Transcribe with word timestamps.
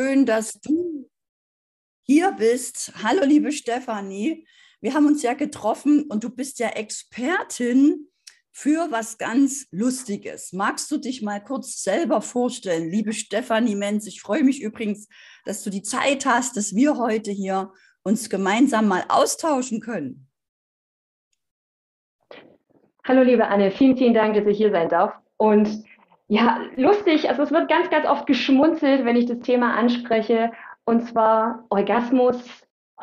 schön, 0.00 0.24
dass 0.24 0.58
du 0.60 1.10
hier 2.06 2.32
bist. 2.32 2.90
Hallo, 3.02 3.22
liebe 3.22 3.52
Stefanie. 3.52 4.46
Wir 4.80 4.94
haben 4.94 5.04
uns 5.04 5.22
ja 5.22 5.34
getroffen 5.34 6.04
und 6.08 6.24
du 6.24 6.30
bist 6.30 6.58
ja 6.58 6.68
Expertin 6.68 8.08
für 8.50 8.90
was 8.90 9.18
ganz 9.18 9.66
Lustiges. 9.72 10.54
Magst 10.54 10.90
du 10.90 10.96
dich 10.96 11.20
mal 11.20 11.44
kurz 11.44 11.82
selber 11.82 12.22
vorstellen, 12.22 12.88
liebe 12.88 13.12
Stefanie 13.12 13.74
Menz? 13.74 14.06
Ich 14.06 14.22
freue 14.22 14.42
mich 14.42 14.62
übrigens, 14.62 15.06
dass 15.44 15.62
du 15.64 15.68
die 15.68 15.82
Zeit 15.82 16.24
hast, 16.24 16.56
dass 16.56 16.74
wir 16.74 16.96
heute 16.96 17.30
hier 17.30 17.70
uns 18.02 18.30
gemeinsam 18.30 18.88
mal 18.88 19.04
austauschen 19.08 19.80
können. 19.80 20.28
Hallo, 23.04 23.22
liebe 23.22 23.46
Anne. 23.46 23.70
Vielen, 23.70 23.98
vielen 23.98 24.14
Dank, 24.14 24.34
dass 24.34 24.46
ich 24.46 24.56
hier 24.56 24.70
sein 24.70 24.88
darf. 24.88 25.12
Und 25.36 25.84
ja, 26.30 26.60
lustig. 26.76 27.28
Also 27.28 27.42
es 27.42 27.50
wird 27.50 27.68
ganz, 27.68 27.90
ganz 27.90 28.06
oft 28.06 28.24
geschmunzelt, 28.24 29.04
wenn 29.04 29.16
ich 29.16 29.26
das 29.26 29.40
Thema 29.40 29.74
anspreche. 29.74 30.52
Und 30.84 31.04
zwar 31.08 31.64
Orgasmus, 31.70 32.38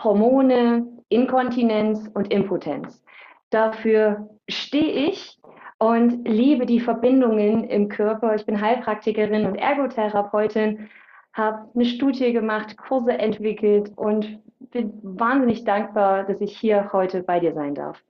Hormone, 0.01 0.87
Inkontinenz 1.09 2.09
und 2.13 2.31
Impotenz. 2.33 3.03
Dafür 3.49 4.29
stehe 4.47 5.09
ich 5.09 5.37
und 5.77 6.25
liebe 6.25 6.65
die 6.65 6.79
Verbindungen 6.79 7.65
im 7.65 7.89
Körper. 7.89 8.33
Ich 8.35 8.45
bin 8.45 8.61
Heilpraktikerin 8.61 9.45
und 9.45 9.55
Ergotherapeutin, 9.55 10.89
habe 11.33 11.69
eine 11.75 11.85
Studie 11.85 12.31
gemacht, 12.31 12.77
Kurse 12.77 13.11
entwickelt 13.11 13.91
und 13.97 14.39
bin 14.71 14.99
wahnsinnig 15.03 15.65
dankbar, 15.65 16.23
dass 16.23 16.39
ich 16.39 16.57
hier 16.57 16.93
heute 16.93 17.23
bei 17.23 17.41
dir 17.41 17.53
sein 17.53 17.75
darf. 17.75 18.01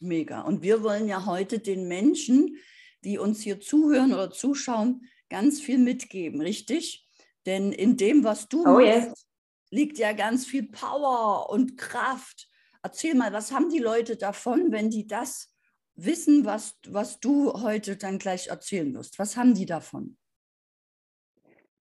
Mega. 0.00 0.40
Und 0.40 0.62
wir 0.62 0.82
wollen 0.82 1.06
ja 1.06 1.26
heute 1.26 1.58
den 1.58 1.86
Menschen, 1.86 2.56
die 3.04 3.18
uns 3.18 3.40
hier 3.40 3.60
zuhören 3.60 4.12
oder 4.12 4.30
zuschauen, 4.30 5.02
ganz 5.28 5.60
viel 5.60 5.78
mitgeben, 5.78 6.40
richtig? 6.40 7.08
Denn 7.46 7.72
in 7.72 7.96
dem, 7.96 8.24
was 8.24 8.48
du 8.48 8.62
oh, 8.62 8.78
machst, 8.78 9.08
yes. 9.08 9.26
liegt 9.70 9.98
ja 9.98 10.12
ganz 10.12 10.46
viel 10.46 10.68
Power 10.68 11.50
und 11.50 11.76
Kraft. 11.76 12.48
Erzähl 12.82 13.14
mal, 13.14 13.32
was 13.32 13.52
haben 13.52 13.70
die 13.70 13.78
Leute 13.78 14.16
davon, 14.16 14.72
wenn 14.72 14.90
die 14.90 15.06
das 15.06 15.54
wissen, 15.94 16.44
was, 16.44 16.78
was 16.86 17.20
du 17.20 17.52
heute 17.62 17.96
dann 17.96 18.18
gleich 18.18 18.48
erzählen 18.48 18.94
wirst? 18.94 19.18
Was 19.18 19.36
haben 19.36 19.54
die 19.54 19.66
davon? 19.66 20.16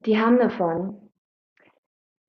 Die 0.05 0.17
haben 0.17 0.37
davon, 0.37 1.09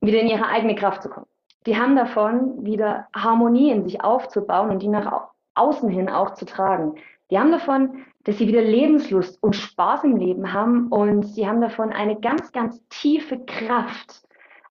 wieder 0.00 0.20
in 0.20 0.28
ihre 0.28 0.46
eigene 0.46 0.74
Kraft 0.74 1.02
zu 1.02 1.08
kommen. 1.08 1.26
Die 1.66 1.76
haben 1.76 1.96
davon, 1.96 2.64
wieder 2.64 3.08
Harmonie 3.14 3.70
in 3.70 3.84
sich 3.84 4.00
aufzubauen 4.00 4.70
und 4.70 4.82
die 4.82 4.88
nach 4.88 5.30
außen 5.54 5.88
hin 5.88 6.08
auch 6.08 6.34
zu 6.34 6.44
tragen. 6.44 6.94
Die 7.30 7.38
haben 7.38 7.50
davon, 7.50 8.06
dass 8.28 8.36
sie 8.36 8.46
wieder 8.46 8.60
Lebenslust 8.60 9.42
und 9.42 9.56
Spaß 9.56 10.04
im 10.04 10.16
Leben 10.18 10.52
haben 10.52 10.88
und 10.88 11.22
sie 11.22 11.48
haben 11.48 11.62
davon 11.62 11.94
eine 11.94 12.20
ganz, 12.20 12.52
ganz 12.52 12.86
tiefe 12.90 13.42
Kraft. 13.46 14.22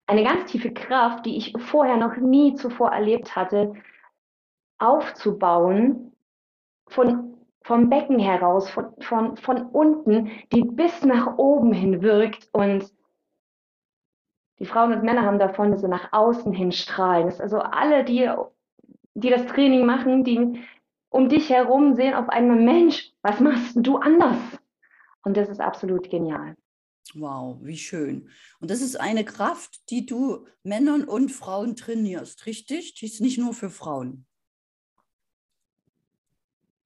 Eine 0.05 0.23
ganz 0.23 0.51
tiefe 0.51 0.71
Kraft, 0.71 1.25
die 1.25 1.37
ich 1.37 1.55
vorher 1.57 1.97
noch 1.97 2.17
nie 2.17 2.53
zuvor 2.53 2.91
erlebt 2.91 3.35
hatte, 3.35 3.73
aufzubauen 4.77 6.15
von, 6.87 7.33
vom 7.63 7.89
Becken 7.89 8.19
heraus, 8.19 8.69
von, 8.69 8.93
von, 8.99 9.37
von 9.37 9.65
unten, 9.71 10.29
die 10.53 10.61
bis 10.61 11.03
nach 11.03 11.39
oben 11.39 11.73
hin 11.73 12.03
wirkt 12.03 12.49
und 12.51 12.93
die 14.59 14.67
Frauen 14.67 14.93
und 14.93 15.01
Männer 15.01 15.23
haben 15.23 15.39
davon, 15.39 15.71
dass 15.71 15.81
sie 15.81 15.87
nach 15.87 16.13
außen 16.13 16.53
hin 16.53 16.71
strahlen. 16.71 17.25
Das 17.25 17.35
ist 17.35 17.41
also 17.41 17.57
alle, 17.57 18.03
die, 18.03 18.29
die 19.15 19.31
das 19.31 19.47
Training 19.47 19.87
machen, 19.87 20.23
die 20.23 20.61
um 21.09 21.29
dich 21.29 21.49
herum 21.49 21.95
sehen 21.95 22.13
auf 22.13 22.29
einmal, 22.29 22.59
Mensch, 22.59 23.11
was 23.21 23.39
machst 23.39 23.75
du 23.75 23.97
anders? 23.97 24.37
Und 25.23 25.37
das 25.37 25.49
ist 25.49 25.59
absolut 25.59 26.09
genial. 26.09 26.55
Wow, 27.13 27.57
wie 27.61 27.77
schön. 27.77 28.29
Und 28.59 28.69
das 28.69 28.81
ist 28.81 28.99
eine 28.99 29.23
Kraft, 29.23 29.89
die 29.89 30.05
du 30.05 30.45
Männern 30.63 31.03
und 31.03 31.29
Frauen 31.29 31.75
trainierst, 31.75 32.45
richtig? 32.45 32.95
Die 32.95 33.05
ist 33.05 33.21
nicht 33.21 33.37
nur 33.37 33.53
für 33.53 33.69
Frauen. 33.69 34.25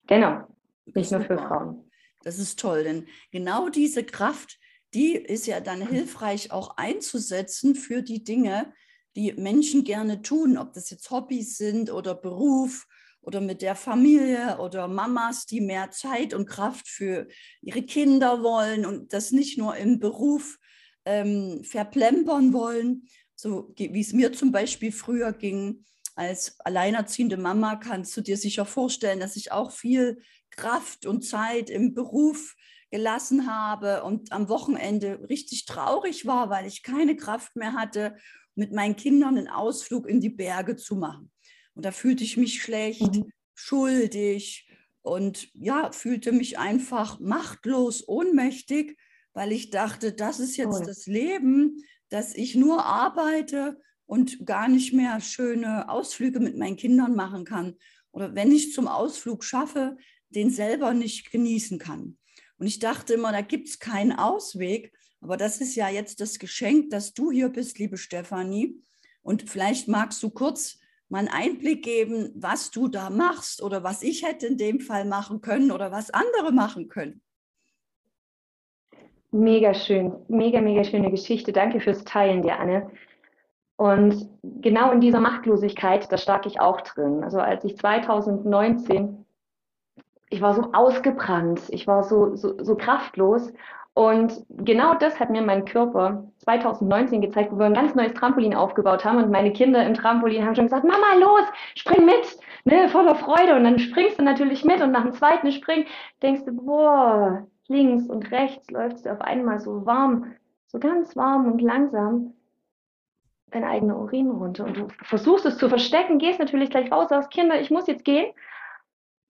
Genau, 0.07 0.47
nicht 0.85 1.11
nur 1.11 1.21
für 1.21 1.37
Frauen. 1.37 1.89
Das 2.23 2.37
ist 2.37 2.59
toll, 2.59 2.83
denn 2.83 3.07
genau 3.31 3.69
diese 3.69 4.03
Kraft, 4.03 4.59
die 4.93 5.13
ist 5.13 5.47
ja 5.47 5.59
dann 5.59 5.81
hilfreich 5.81 6.51
auch 6.51 6.77
einzusetzen 6.77 7.75
für 7.75 8.03
die 8.03 8.23
Dinge, 8.23 8.73
die 9.15 9.33
Menschen 9.33 9.83
gerne 9.83 10.21
tun, 10.21 10.57
ob 10.57 10.73
das 10.73 10.89
jetzt 10.89 11.09
Hobbys 11.09 11.57
sind 11.57 11.91
oder 11.91 12.13
Beruf 12.13 12.87
oder 13.21 13.41
mit 13.41 13.61
der 13.61 13.75
Familie 13.75 14.57
oder 14.59 14.87
Mamas, 14.87 15.45
die 15.45 15.61
mehr 15.61 15.91
Zeit 15.91 16.33
und 16.33 16.47
Kraft 16.47 16.87
für 16.87 17.27
ihre 17.61 17.83
Kinder 17.83 18.43
wollen 18.43 18.85
und 18.85 19.13
das 19.13 19.31
nicht 19.31 19.57
nur 19.57 19.75
im 19.75 19.99
Beruf 19.99 20.57
ähm, 21.05 21.63
verplempern 21.63 22.53
wollen, 22.53 23.07
so 23.35 23.73
wie 23.77 23.99
es 23.99 24.13
mir 24.13 24.33
zum 24.33 24.51
Beispiel 24.51 24.91
früher 24.91 25.33
ging. 25.33 25.85
Als 26.15 26.59
alleinerziehende 26.59 27.37
Mama 27.37 27.75
kannst 27.75 28.15
du 28.17 28.21
dir 28.21 28.37
sicher 28.37 28.65
vorstellen, 28.65 29.19
dass 29.19 29.35
ich 29.35 29.51
auch 29.51 29.71
viel 29.71 30.21
Kraft 30.49 31.05
und 31.05 31.23
Zeit 31.23 31.69
im 31.69 31.93
Beruf 31.93 32.55
gelassen 32.91 33.47
habe 33.47 34.03
und 34.03 34.31
am 34.31 34.49
Wochenende 34.49 35.27
richtig 35.29 35.65
traurig 35.65 36.25
war, 36.25 36.49
weil 36.49 36.67
ich 36.67 36.83
keine 36.83 37.15
Kraft 37.15 37.55
mehr 37.55 37.73
hatte, 37.73 38.17
mit 38.55 38.73
meinen 38.73 38.97
Kindern 38.97 39.37
einen 39.37 39.47
Ausflug 39.47 40.07
in 40.07 40.19
die 40.19 40.29
Berge 40.29 40.75
zu 40.75 40.95
machen. 40.95 41.31
Und 41.73 41.85
da 41.85 41.91
fühlte 41.91 42.23
ich 42.23 42.37
mich 42.37 42.61
schlecht, 42.61 43.15
mhm. 43.15 43.31
schuldig 43.53 44.67
und 45.01 45.49
ja, 45.53 45.91
fühlte 45.91 46.31
mich 46.31 46.59
einfach 46.59 47.19
machtlos, 47.19 48.07
ohnmächtig, 48.07 48.97
weil 49.33 49.51
ich 49.51 49.69
dachte, 49.69 50.13
das 50.13 50.39
ist 50.39 50.57
jetzt 50.57 50.81
oh. 50.81 50.85
das 50.85 51.05
Leben, 51.07 51.77
dass 52.09 52.35
ich 52.35 52.55
nur 52.55 52.85
arbeite 52.85 53.79
und 54.05 54.45
gar 54.45 54.67
nicht 54.67 54.93
mehr 54.93 55.21
schöne 55.21 55.89
Ausflüge 55.89 56.39
mit 56.39 56.57
meinen 56.57 56.75
Kindern 56.75 57.15
machen 57.15 57.45
kann. 57.45 57.77
Oder 58.11 58.35
wenn 58.35 58.51
ich 58.51 58.73
zum 58.73 58.87
Ausflug 58.87 59.43
schaffe, 59.43 59.95
den 60.29 60.49
selber 60.49 60.93
nicht 60.93 61.31
genießen 61.31 61.79
kann. 61.79 62.17
Und 62.57 62.67
ich 62.67 62.79
dachte 62.79 63.13
immer, 63.13 63.31
da 63.31 63.41
gibt 63.41 63.69
es 63.69 63.79
keinen 63.79 64.11
Ausweg. 64.11 64.93
Aber 65.21 65.37
das 65.37 65.61
ist 65.61 65.75
ja 65.75 65.89
jetzt 65.89 66.19
das 66.19 66.39
Geschenk, 66.39 66.89
dass 66.89 67.13
du 67.13 67.31
hier 67.31 67.49
bist, 67.49 67.79
liebe 67.79 67.97
Stefanie. 67.97 68.81
Und 69.21 69.49
vielleicht 69.49 69.87
magst 69.87 70.21
du 70.23 70.29
kurz 70.29 70.79
mal 71.11 71.19
einen 71.19 71.27
Einblick 71.27 71.83
geben, 71.83 72.31
was 72.35 72.71
du 72.71 72.87
da 72.87 73.09
machst 73.09 73.61
oder 73.61 73.83
was 73.83 74.01
ich 74.01 74.25
hätte 74.25 74.47
in 74.47 74.57
dem 74.57 74.79
Fall 74.79 75.05
machen 75.05 75.41
können 75.41 75.71
oder 75.71 75.91
was 75.91 76.09
andere 76.09 76.51
machen 76.51 76.87
können. 76.87 77.21
Mega 79.31 79.73
schön, 79.73 80.13
mega, 80.27 80.59
mega 80.59 80.83
schöne 80.83 81.11
Geschichte. 81.11 81.53
Danke 81.53 81.79
fürs 81.79 82.03
Teilen, 82.03 82.41
dir 82.41 82.59
Anne. 82.59 82.89
Und 83.77 84.29
genau 84.43 84.91
in 84.91 85.01
dieser 85.01 85.19
Machtlosigkeit, 85.19 86.11
da 86.11 86.17
stak 86.17 86.45
ich 86.45 86.59
auch 86.59 86.81
drin. 86.81 87.23
Also 87.23 87.39
als 87.39 87.63
ich 87.63 87.77
2019, 87.77 89.25
ich 90.29 90.41
war 90.41 90.53
so 90.53 90.71
ausgebrannt, 90.73 91.61
ich 91.69 91.87
war 91.87 92.03
so, 92.03 92.35
so, 92.35 92.61
so 92.63 92.75
kraftlos 92.75 93.51
und 93.93 94.45
genau 94.49 94.93
das 94.95 95.19
hat 95.19 95.29
mir 95.29 95.41
mein 95.41 95.65
Körper 95.65 96.23
2019 96.39 97.21
gezeigt, 97.21 97.51
wo 97.51 97.59
wir 97.59 97.65
ein 97.65 97.73
ganz 97.73 97.93
neues 97.93 98.13
Trampolin 98.13 98.55
aufgebaut 98.55 99.03
haben 99.03 99.17
und 99.17 99.31
meine 99.31 99.51
Kinder 99.51 99.85
im 99.85 99.93
Trampolin 99.93 100.45
haben 100.45 100.55
schon 100.55 100.65
gesagt, 100.65 100.85
Mama, 100.85 101.15
los, 101.19 101.43
spring 101.75 102.05
mit, 102.05 102.37
ne, 102.63 102.87
voller 102.87 103.15
Freude. 103.15 103.55
Und 103.55 103.65
dann 103.65 103.79
springst 103.79 104.17
du 104.17 104.23
natürlich 104.23 104.63
mit 104.63 104.81
und 104.81 104.91
nach 104.91 105.03
dem 105.03 105.11
zweiten 105.11 105.51
Spring 105.51 105.85
denkst 106.21 106.45
du, 106.45 106.53
boah, 106.53 107.45
links 107.67 108.07
und 108.07 108.31
rechts 108.31 108.71
läufst 108.71 109.05
du 109.05 109.11
auf 109.11 109.19
einmal 109.21 109.59
so 109.59 109.85
warm, 109.85 110.35
so 110.67 110.79
ganz 110.79 111.17
warm 111.17 111.51
und 111.51 111.61
langsam 111.61 112.33
dein 113.47 113.65
eigener 113.65 113.97
Urin 113.97 114.31
runter. 114.31 114.63
Und 114.63 114.77
du 114.77 114.87
versuchst 115.03 115.45
es 115.45 115.57
zu 115.57 115.67
verstecken, 115.67 116.17
gehst 116.17 116.39
natürlich 116.39 116.69
gleich 116.69 116.89
raus, 116.93 117.09
sagst, 117.09 117.29
Kinder, 117.31 117.59
ich 117.59 117.69
muss 117.69 117.87
jetzt 117.87 118.05
gehen. 118.05 118.31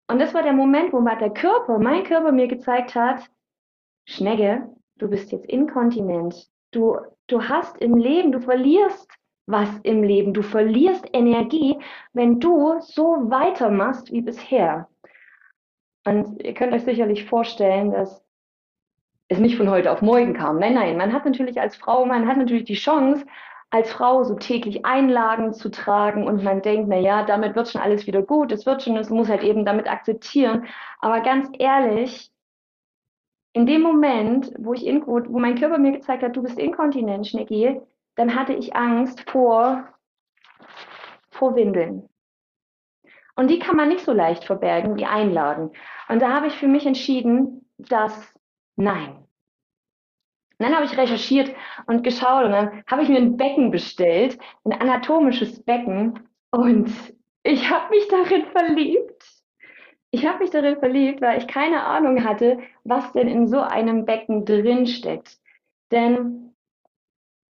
Und 0.09 0.20
das 0.20 0.34
war 0.34 0.44
der 0.44 0.53
Moment, 0.53 0.91
wo 0.91 1.00
der 1.00 1.30
Körper, 1.30 1.80
mein 1.80 2.03
Körper 2.03 2.34
mir 2.34 2.50
gezeigt 2.50 2.96
hat, 2.96 3.30
Schnecke, 4.09 4.68
du 4.97 5.08
bist 5.08 5.31
jetzt 5.31 5.46
inkontinent. 5.46 6.47
Du, 6.72 6.97
du 7.28 7.44
hast 7.44 7.78
im 7.78 7.96
Leben, 7.96 8.31
du 8.31 8.40
verlierst 8.40 9.08
was 9.46 9.70
im 9.84 10.03
Leben. 10.03 10.34
Du 10.34 10.41
verlierst 10.41 11.08
Energie, 11.14 11.79
wenn 12.14 12.40
du 12.40 12.79
so 12.79 13.29
weitermachst 13.29 14.11
wie 14.11 14.22
bisher. 14.22 14.88
Und 16.06 16.41
ihr 16.44 16.53
könnt 16.53 16.73
euch 16.73 16.84
sicherlich 16.84 17.26
vorstellen, 17.26 17.91
dass 17.91 18.23
es 19.28 19.38
nicht 19.38 19.58
von 19.58 19.70
heute 19.70 19.91
auf 19.91 20.02
morgen 20.02 20.34
kam. 20.34 20.58
Nein, 20.58 20.73
nein, 20.73 20.97
man 20.97 21.14
hat 21.14 21.26
natürlich 21.26 21.59
als 21.61 21.76
Frau, 21.76 22.06
man 22.06 22.28
hat 22.28 22.38
natürlich 22.38 22.64
die 22.64 22.73
Chance, 22.73 23.26
als 23.70 23.91
Frau 23.91 24.23
so 24.23 24.35
täglich 24.35 24.85
Einlagen 24.85 25.53
zu 25.53 25.70
tragen 25.70 26.26
und 26.26 26.44
man 26.44 26.64
denkt, 26.64 26.88
na 26.90 26.97
ja, 26.97 27.23
damit 27.23 27.56
wird 27.56 27.70
schon 27.70 27.82
alles 27.82 28.08
wieder 28.08 28.23
gut, 28.23 28.52
es 28.52 28.66
wird 28.66 28.82
schon, 28.82 28.97
es 28.97 29.11
muss 29.11 29.29
halt 29.29 29.44
eben 29.44 29.66
damit 29.66 29.88
akzeptieren. 29.88 30.66
Aber 31.00 31.22
ganz 31.22 31.50
ehrlich, 31.59 32.32
in 33.53 33.66
dem 33.66 33.81
Moment, 33.81 34.53
wo 34.57 34.73
ich 34.73 34.85
wo 34.85 35.40
mein 35.40 35.55
Körper 35.55 35.78
mir 35.78 35.91
gezeigt 35.93 36.23
hat, 36.23 36.35
du 36.35 36.43
bist 36.43 36.59
inkontinent, 36.59 37.28
Schnecki, 37.28 37.81
dann 38.16 38.35
hatte 38.35 38.53
ich 38.53 38.75
Angst 38.75 39.29
vor, 39.29 39.87
vor 41.31 41.55
Windeln. 41.55 42.09
Und 43.35 43.49
die 43.49 43.59
kann 43.59 43.78
man 43.78 43.90
nicht 43.90 44.03
so 44.03 44.11
leicht 44.11 44.43
verbergen 44.43 44.97
wie 44.97 45.05
Einlagen. 45.05 45.72
Und 46.09 46.22
da 46.22 46.34
habe 46.34 46.47
ich 46.47 46.55
für 46.57 46.67
mich 46.67 46.85
entschieden, 46.85 47.66
dass 47.78 48.34
nein, 48.75 49.16
Und 50.59 50.66
dann 50.66 50.75
habe 50.75 50.85
ich 50.85 50.97
recherchiert 50.97 51.55
und 51.87 52.03
geschaut 52.03 52.46
und 52.46 52.51
dann 52.51 52.84
habe 52.87 53.03
ich 53.03 53.09
mir 53.09 53.17
ein 53.17 53.37
Becken 53.37 53.72
bestellt, 53.72 54.37
ein 54.66 54.73
anatomisches 54.73 55.63
Becken 55.63 56.28
und 56.51 56.91
ich 57.43 57.69
habe 57.69 57.90
mich 57.91 58.07
darin 58.09 58.46
verliebt. 58.47 59.19
Ich 60.11 60.26
habe 60.26 60.40
mich 60.40 60.50
darin 60.50 60.78
verliebt, 60.79 61.22
weil 61.22 61.38
ich 61.38 61.47
keine 61.47 61.84
Ahnung 61.84 62.23
hatte, 62.23 62.59
was 62.84 63.11
denn 63.14 63.28
in 63.28 63.47
so 63.47 63.59
einem 63.59 64.06
Becken 64.06 64.44
drin 64.44 64.88
steckt. 64.88 65.38
Denn 65.91 66.56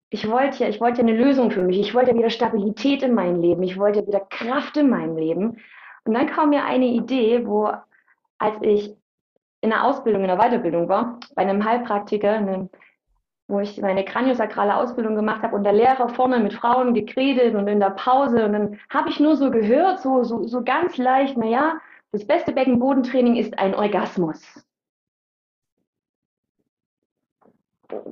ich 0.09 0.29
wollte 0.29 0.63
ja, 0.63 0.69
ich 0.69 0.79
wollte 0.79 1.01
eine 1.01 1.17
Lösung 1.17 1.49
für 1.49 1.63
mich. 1.63 1.79
Ich 1.79 1.95
wollte 1.95 2.11
ja 2.11 2.17
wieder 2.17 2.29
Stabilität 2.29 3.01
in 3.01 3.15
meinem 3.15 3.41
Leben. 3.41 3.63
Ich 3.63 3.79
wollte 3.79 4.05
wieder 4.05 4.19
Kraft 4.19 4.77
in 4.77 4.89
meinem 4.89 5.17
Leben. 5.17 5.57
Und 6.05 6.13
dann 6.13 6.27
kam 6.27 6.49
mir 6.49 6.65
eine 6.65 6.85
Idee, 6.85 7.47
wo, 7.47 7.71
als 8.37 8.55
ich 8.61 8.95
in 9.61 9.69
der 9.69 9.83
Ausbildung, 9.85 10.21
in 10.21 10.27
der 10.27 10.37
Weiterbildung 10.37 10.89
war, 10.89 11.19
bei 11.35 11.41
einem 11.41 11.65
Heilpraktiker, 11.65 12.33
einem, 12.33 12.69
wo 13.47 13.59
ich 13.59 13.81
meine 13.81 14.03
kraniosakrale 14.05 14.75
Ausbildung 14.75 15.15
gemacht 15.15 15.41
habe 15.41 15.55
und 15.55 15.63
der 15.63 15.73
Lehrer 15.73 16.09
vorne 16.09 16.39
mit 16.39 16.53
Frauen 16.53 16.93
geredet 16.93 17.55
und 17.55 17.67
in 17.67 17.79
der 17.79 17.91
Pause 17.91 18.45
und 18.45 18.53
dann 18.53 18.79
habe 18.89 19.09
ich 19.09 19.19
nur 19.19 19.37
so 19.37 19.49
gehört, 19.49 20.01
so, 20.01 20.23
so, 20.23 20.43
so 20.43 20.63
ganz 20.63 20.97
leicht, 20.97 21.37
naja, 21.37 21.79
das 22.13 22.25
beste 22.25 22.53
Beckenbodentraining 22.53 23.35
ist 23.35 23.57
ein 23.59 23.75
Orgasmus. 23.75 24.63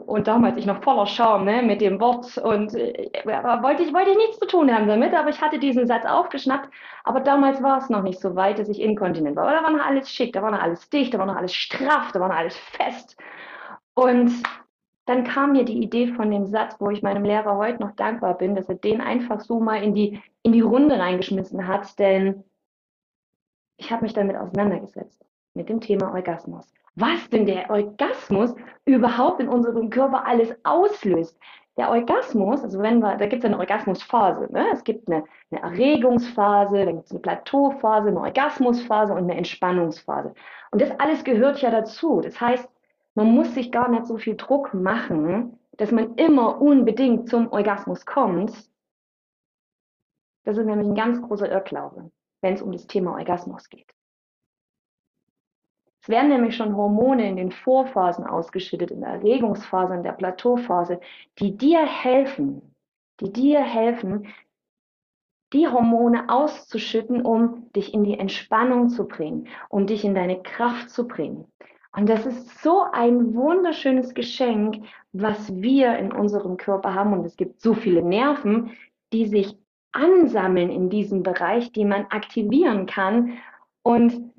und 0.06 0.27
damals 0.27 0.57
ich 0.57 0.65
noch 0.65 0.83
voller 0.83 1.07
Scham 1.07 1.45
ne, 1.45 1.62
mit 1.62 1.81
dem 1.81 2.00
Wort 2.00 2.38
und 2.38 2.75
äh, 2.75 3.09
wollte, 3.25 3.83
ich, 3.83 3.94
wollte 3.94 4.12
ich 4.12 4.18
nichts 4.18 4.39
zu 4.39 4.45
tun 4.45 4.74
haben 4.74 4.88
damit, 4.88 5.13
aber 5.13 5.30
ich 5.30 5.42
hatte 5.42 5.59
diesen 5.59 5.88
Satz 5.88 6.06
aufgeschnappt, 6.06 6.69
aber 7.03 7.21
damals 7.21 7.63
war 7.63 7.77
es 7.77 7.89
noch 7.89 8.03
nicht 8.03 8.19
so 8.19 8.36
weit, 8.36 8.59
dass 8.59 8.69
ich 8.69 8.81
inkontinent 8.81 9.36
war. 9.36 9.48
Aber 9.48 9.57
da 9.57 9.63
war 9.63 9.71
noch 9.71 9.86
alles 9.86 10.12
schick, 10.12 10.33
da 10.33 10.42
war 10.42 10.51
noch 10.51 10.62
alles 10.62 10.89
dicht, 10.89 11.13
da 11.13 11.19
war 11.19 11.25
noch 11.25 11.36
alles 11.36 11.53
straff, 11.53 12.12
da 12.12 12.19
war 12.19 12.27
noch 12.27 12.36
alles 12.36 12.57
fest. 12.57 13.18
Und 13.94 14.31
dann 15.06 15.24
kam 15.24 15.53
mir 15.53 15.65
die 15.65 15.81
Idee 15.81 16.07
von 16.07 16.30
dem 16.30 16.45
Satz, 16.45 16.75
wo 16.80 16.89
ich 16.89 17.01
meinem 17.01 17.24
Lehrer 17.24 17.57
heute 17.57 17.81
noch 17.81 17.95
dankbar 17.95 18.38
bin, 18.38 18.56
dass 18.56 18.69
er 18.69 18.75
den 18.75 19.01
einfach 19.01 19.39
so 19.42 19.59
mal 19.59 19.81
in 19.81 19.95
die, 19.95 20.21
in 20.44 20.51
die 20.51 20.62
Runde 20.62 21.00
reingeschmissen 21.00 21.68
hat, 21.68 21.98
denn 22.00 22.44
ich 23.81 23.91
habe 23.91 24.03
mich 24.03 24.13
damit 24.13 24.37
auseinandergesetzt, 24.37 25.25
mit 25.53 25.69
dem 25.69 25.81
Thema 25.81 26.13
Orgasmus 26.13 26.71
was 26.95 27.29
denn 27.29 27.45
der 27.45 27.69
Orgasmus 27.69 28.53
überhaupt 28.85 29.39
in 29.39 29.47
unserem 29.47 29.89
Körper 29.89 30.25
alles 30.25 30.53
auslöst. 30.63 31.39
Der 31.77 31.89
Orgasmus, 31.89 32.63
also 32.63 32.79
wenn 32.79 32.99
wir, 32.99 33.15
da 33.15 33.27
gibt 33.27 33.43
es 33.43 33.45
eine 33.45 33.57
Orgasmusphase, 33.57 34.51
ne? 34.51 34.65
es 34.73 34.83
gibt 34.83 35.09
eine, 35.09 35.23
eine 35.51 35.61
Erregungsphase, 35.61 36.85
dann 36.85 36.95
gibt 36.95 37.05
es 37.05 37.11
eine 37.11 37.21
Plateauphase, 37.21 38.09
eine 38.09 38.19
Orgasmusphase 38.19 39.13
und 39.13 39.19
eine 39.19 39.35
Entspannungsphase. 39.35 40.33
Und 40.71 40.81
das 40.81 40.91
alles 40.99 41.23
gehört 41.23 41.61
ja 41.61 41.71
dazu. 41.71 42.19
Das 42.19 42.39
heißt, 42.41 42.69
man 43.15 43.27
muss 43.27 43.53
sich 43.53 43.71
gar 43.71 43.89
nicht 43.89 44.05
so 44.05 44.17
viel 44.17 44.35
Druck 44.35 44.73
machen, 44.73 45.57
dass 45.77 45.91
man 45.91 46.15
immer 46.15 46.61
unbedingt 46.61 47.29
zum 47.29 47.51
Orgasmus 47.51 48.05
kommt. 48.05 48.51
Das 50.43 50.57
ist 50.57 50.65
nämlich 50.65 50.87
ein 50.87 50.95
ganz 50.95 51.21
großer 51.21 51.49
Irrglaube, 51.49 52.11
wenn 52.41 52.55
es 52.55 52.61
um 52.61 52.71
das 52.71 52.88
Thema 52.88 53.13
Orgasmus 53.13 53.69
geht. 53.69 53.93
Es 56.01 56.09
werden 56.09 56.29
nämlich 56.29 56.55
schon 56.55 56.75
Hormone 56.75 57.29
in 57.29 57.35
den 57.35 57.51
Vorphasen 57.51 58.25
ausgeschüttet, 58.25 58.89
in 58.89 59.01
der 59.01 59.11
Erregungsphase, 59.11 59.93
in 59.93 60.03
der 60.03 60.13
Plateauphase, 60.13 60.99
die 61.38 61.55
dir 61.55 61.85
helfen, 61.85 62.75
die 63.19 63.31
dir 63.31 63.61
helfen, 63.61 64.27
die 65.53 65.67
Hormone 65.67 66.29
auszuschütten, 66.29 67.21
um 67.21 67.71
dich 67.73 67.93
in 67.93 68.03
die 68.03 68.17
Entspannung 68.17 68.89
zu 68.89 69.07
bringen, 69.07 69.47
um 69.69 69.85
dich 69.85 70.03
in 70.03 70.15
deine 70.15 70.41
Kraft 70.41 70.89
zu 70.89 71.07
bringen. 71.07 71.45
Und 71.95 72.07
das 72.07 72.25
ist 72.25 72.63
so 72.63 72.83
ein 72.91 73.35
wunderschönes 73.35 74.13
Geschenk, 74.13 74.85
was 75.11 75.53
wir 75.61 75.97
in 75.97 76.11
unserem 76.11 76.55
Körper 76.55 76.95
haben. 76.95 77.11
Und 77.13 77.25
es 77.25 77.35
gibt 77.35 77.61
so 77.61 77.73
viele 77.73 78.01
Nerven, 78.01 78.71
die 79.11 79.25
sich 79.25 79.57
ansammeln 79.91 80.69
in 80.69 80.89
diesem 80.89 81.23
Bereich, 81.23 81.71
die 81.71 81.85
man 81.85 82.05
aktivieren 82.07 82.85
kann. 82.85 83.38
Und 83.83 84.33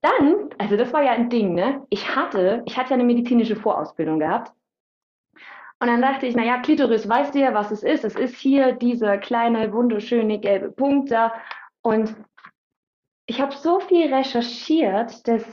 dann, 0.00 0.50
also 0.58 0.76
das 0.76 0.92
war 0.92 1.02
ja 1.02 1.12
ein 1.12 1.30
Ding, 1.30 1.54
ne? 1.54 1.86
Ich 1.90 2.14
hatte, 2.14 2.62
ich 2.66 2.76
hatte 2.76 2.90
ja 2.90 2.94
eine 2.94 3.04
medizinische 3.04 3.56
Vorausbildung 3.56 4.18
gehabt. 4.18 4.52
Und 5.78 5.88
dann 5.88 6.00
dachte 6.00 6.26
ich, 6.26 6.34
naja, 6.34 6.58
Klitoris, 6.58 7.08
weißt 7.08 7.34
du 7.34 7.40
ja, 7.40 7.52
was 7.52 7.70
es 7.70 7.82
ist? 7.82 8.04
Es 8.04 8.16
ist 8.16 8.36
hier 8.36 8.72
dieser 8.72 9.18
kleine, 9.18 9.72
wunderschöne 9.72 10.38
gelbe 10.38 10.70
Punkt 10.70 11.10
da. 11.10 11.34
Und 11.82 12.16
ich 13.26 13.40
habe 13.40 13.54
so 13.54 13.80
viel 13.80 14.12
recherchiert, 14.12 15.26
dass 15.28 15.44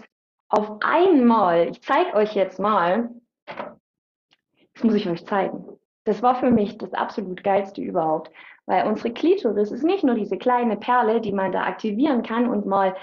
auf 0.47 0.77
einmal, 0.81 1.69
ich 1.69 1.81
zeige 1.81 2.13
euch 2.13 2.35
jetzt 2.35 2.59
mal, 2.59 3.09
das 3.45 4.83
muss 4.83 4.93
ich 4.93 5.09
euch 5.09 5.25
zeigen. 5.25 5.65
Das 6.05 6.21
war 6.21 6.35
für 6.35 6.51
mich 6.51 6.77
das 6.77 6.93
absolut 6.93 7.43
geilste 7.43 7.81
überhaupt, 7.81 8.31
weil 8.65 8.85
unsere 8.87 9.13
Klitoris 9.13 9.71
ist 9.71 9.83
nicht 9.83 10.03
nur 10.03 10.15
diese 10.15 10.37
kleine 10.37 10.77
Perle, 10.77 11.21
die 11.21 11.31
man 11.31 11.51
da 11.51 11.63
aktivieren 11.63 12.23
kann 12.23 12.47
und 12.47 12.65
mal 12.65 12.95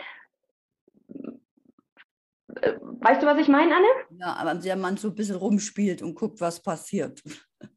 äh, 2.56 2.74
weißt 2.80 3.22
du, 3.22 3.26
was 3.26 3.38
ich 3.38 3.48
meine, 3.48 3.74
Anne? 3.74 3.86
Ja, 4.18 4.34
aber 4.34 4.54
der 4.54 4.76
Mann 4.76 4.96
so 4.96 5.08
ein 5.08 5.14
bisschen 5.14 5.36
rumspielt 5.36 6.02
und 6.02 6.14
guckt, 6.14 6.40
was 6.40 6.62
passiert. 6.62 7.22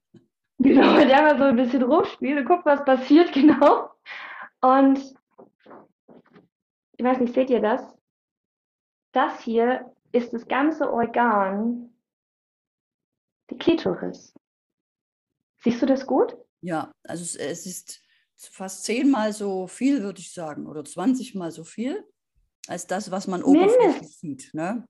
Genau, 0.60 0.96
der 0.96 1.22
mal 1.24 1.38
so 1.38 1.44
ein 1.44 1.58
bisschen 1.58 1.84
rumspielt 1.84 2.38
und 2.38 2.46
guckt, 2.46 2.66
was 2.66 2.86
passiert, 2.86 3.34
genau. 3.34 3.90
Und 4.62 4.98
ich 6.96 7.04
weiß 7.04 7.20
nicht, 7.20 7.34
seht 7.34 7.50
ihr 7.50 7.60
das? 7.60 7.94
Das 9.12 9.42
hier 9.42 9.92
ist 10.14 10.32
das 10.32 10.48
ganze 10.48 10.90
Organ, 10.94 11.94
die 13.50 13.58
Klitoris. 13.58 14.34
Siehst 15.64 15.82
du 15.82 15.86
das 15.86 16.06
gut? 16.06 16.38
Ja, 16.62 16.92
also 17.04 17.24
es, 17.24 17.36
es 17.36 17.66
ist 17.66 18.02
fast 18.36 18.84
zehnmal 18.84 19.34
so 19.34 19.68
viel, 19.68 20.04
würde 20.04 20.20
ich 20.20 20.34
sagen, 20.34 20.68
oder 20.68 20.84
20 20.84 21.36
mal 21.36 21.52
so 21.52 21.64
viel 21.64 22.04
als 22.68 22.88
das, 22.88 23.12
was 23.12 23.28
man 23.28 23.44
oberflächlich 23.44 24.18
sieht. 24.18 24.54
Ne? 24.54 24.86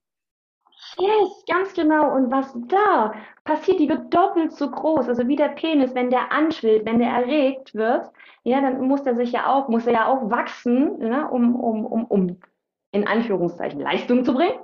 Yes, 0.97 1.43
ganz 1.47 1.73
genau. 1.73 2.15
Und 2.15 2.31
was 2.31 2.53
da 2.67 3.13
passiert, 3.43 3.79
die 3.79 3.89
wird 3.89 4.13
doppelt 4.13 4.53
so 4.53 4.69
groß. 4.69 5.07
Also 5.07 5.27
wie 5.27 5.35
der 5.35 5.49
Penis, 5.49 5.95
wenn 5.95 6.09
der 6.09 6.31
anschwillt, 6.31 6.85
wenn 6.85 6.99
der 6.99 7.09
erregt 7.09 7.73
wird, 7.73 8.11
ja, 8.43 8.61
dann 8.61 8.81
muss 8.81 9.01
er 9.01 9.15
sich 9.15 9.31
ja 9.31 9.47
auch, 9.47 9.69
muss 9.69 9.87
er 9.87 9.93
ja 9.93 10.07
auch 10.07 10.29
wachsen, 10.29 10.99
ne, 10.99 11.29
um, 11.29 11.55
um, 11.55 11.85
um, 11.85 12.05
um 12.05 12.39
in 12.91 13.07
Anführungszeichen 13.07 13.79
Leistung 13.79 14.23
zu 14.23 14.33
bringen. 14.33 14.59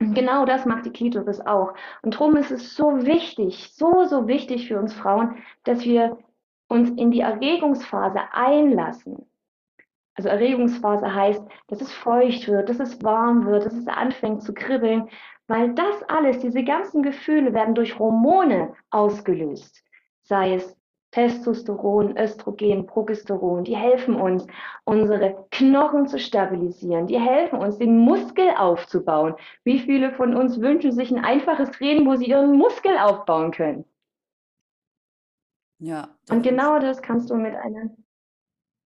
Genau 0.00 0.44
das 0.44 0.64
macht 0.64 0.86
die 0.86 0.92
Klitoris 0.92 1.40
auch. 1.40 1.74
Und 2.02 2.14
darum 2.14 2.36
ist 2.36 2.52
es 2.52 2.76
so 2.76 3.04
wichtig, 3.04 3.72
so, 3.74 4.04
so 4.04 4.28
wichtig 4.28 4.68
für 4.68 4.78
uns 4.78 4.94
Frauen, 4.94 5.36
dass 5.64 5.84
wir 5.84 6.18
uns 6.68 6.90
in 6.90 7.10
die 7.10 7.20
Erregungsphase 7.20 8.20
einlassen. 8.32 9.26
Also 10.14 10.28
Erregungsphase 10.28 11.12
heißt, 11.12 11.42
dass 11.68 11.80
es 11.80 11.92
feucht 11.92 12.46
wird, 12.46 12.68
dass 12.68 12.78
es 12.78 13.02
warm 13.02 13.46
wird, 13.46 13.66
dass 13.66 13.74
es 13.74 13.88
anfängt 13.88 14.42
zu 14.42 14.54
kribbeln, 14.54 15.08
weil 15.48 15.74
das 15.74 16.02
alles, 16.04 16.38
diese 16.40 16.62
ganzen 16.62 17.02
Gefühle 17.02 17.52
werden 17.52 17.74
durch 17.74 17.98
Hormone 17.98 18.74
ausgelöst. 18.90 19.82
Sei 20.22 20.54
es 20.54 20.77
Testosteron, 21.10 22.16
Östrogen, 22.18 22.86
Progesteron, 22.86 23.64
die 23.64 23.76
helfen 23.76 24.14
uns, 24.14 24.46
unsere 24.84 25.46
Knochen 25.50 26.06
zu 26.06 26.18
stabilisieren, 26.18 27.06
die 27.06 27.18
helfen 27.18 27.58
uns, 27.58 27.78
den 27.78 27.98
Muskel 27.98 28.50
aufzubauen. 28.56 29.34
Wie 29.64 29.78
viele 29.78 30.12
von 30.12 30.36
uns 30.36 30.60
wünschen 30.60 30.92
sich 30.92 31.10
ein 31.10 31.24
einfaches 31.24 31.70
Training, 31.70 32.06
wo 32.06 32.16
sie 32.16 32.26
ihren 32.26 32.56
Muskel 32.58 32.98
aufbauen 32.98 33.52
können? 33.52 33.84
Ja. 35.80 36.16
Und 36.28 36.42
genau 36.42 36.78
das 36.78 37.00
kannst 37.00 37.30
du 37.30 37.36
mit 37.36 37.54
einer 37.54 37.90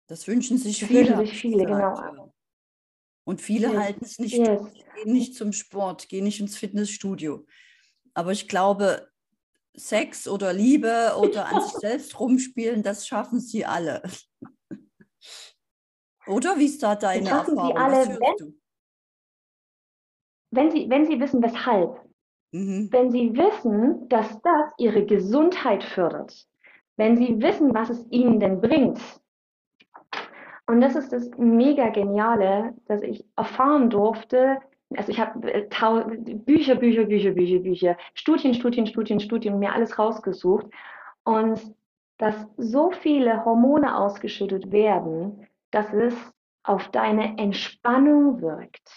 das 0.07 0.25
wünschen 0.27 0.57
sich 0.57 0.79
das 0.79 0.87
viele. 0.87 1.09
Wünschen 1.09 1.25
sich 1.25 1.37
viele, 1.37 1.65
genau. 1.65 2.33
Und 3.25 3.41
viele 3.41 3.67
yes. 3.67 3.77
halten 3.77 4.05
es 4.05 4.19
nicht 4.19 4.37
yes. 4.37 4.61
gehen 4.95 5.13
nicht 5.13 5.35
zum 5.35 5.51
Sport, 5.51 6.07
gehen 6.07 6.23
nicht 6.23 6.39
ins 6.39 6.57
Fitnessstudio. 6.57 7.45
Aber 8.13 8.31
ich 8.31 8.47
glaube, 8.47 9.09
Sex 9.77 10.27
oder 10.27 10.53
Liebe 10.53 11.13
oder 11.19 11.47
an 11.47 11.61
sich 11.61 11.73
selbst 11.79 12.19
rumspielen, 12.19 12.83
das 12.83 13.07
schaffen 13.07 13.39
sie 13.39 13.65
alle. 13.65 14.01
oder 16.27 16.57
wie 16.57 16.65
ist 16.65 16.83
da 16.83 16.95
deine 16.95 17.27
schaffen 17.27 17.57
Erfahrung? 17.57 17.75
Sie 17.75 17.81
alle, 17.81 18.19
wenn, 18.19 18.59
wenn, 20.51 20.71
sie, 20.71 20.89
wenn 20.89 21.05
sie 21.05 21.19
wissen, 21.19 21.41
weshalb. 21.41 22.01
Mhm. 22.51 22.89
Wenn 22.91 23.11
sie 23.11 23.35
wissen, 23.35 24.09
dass 24.09 24.41
das 24.41 24.71
ihre 24.77 25.05
Gesundheit 25.05 25.83
fördert. 25.83 26.47
Wenn 26.95 27.17
sie 27.17 27.41
wissen, 27.41 27.73
was 27.73 27.89
es 27.89 28.05
ihnen 28.09 28.39
denn 28.39 28.59
bringt 28.59 28.99
und 30.67 30.81
das 30.81 30.95
ist 30.95 31.13
das 31.13 31.29
mega 31.37 31.89
Geniale, 31.89 32.75
dass 32.85 33.01
ich 33.01 33.25
erfahren 33.37 33.89
durfte. 33.89 34.59
Also 34.95 35.11
ich 35.11 35.19
habe 35.19 35.53
äh, 35.53 35.67
Bücher, 36.35 36.75
Bücher, 36.75 37.05
Bücher, 37.05 37.31
Bücher, 37.31 37.59
Bücher, 37.59 37.97
Studien, 38.13 38.53
Studien, 38.53 38.87
Studien, 38.87 39.19
Studien, 39.19 39.59
mir 39.59 39.73
alles 39.73 39.99
rausgesucht. 39.99 40.67
Und 41.23 41.59
dass 42.17 42.35
so 42.57 42.91
viele 42.91 43.45
Hormone 43.45 43.97
ausgeschüttet 43.97 44.71
werden, 44.71 45.47
dass 45.71 45.93
es 45.93 46.15
auf 46.63 46.89
deine 46.89 47.37
Entspannung 47.37 48.41
wirkt. 48.41 48.89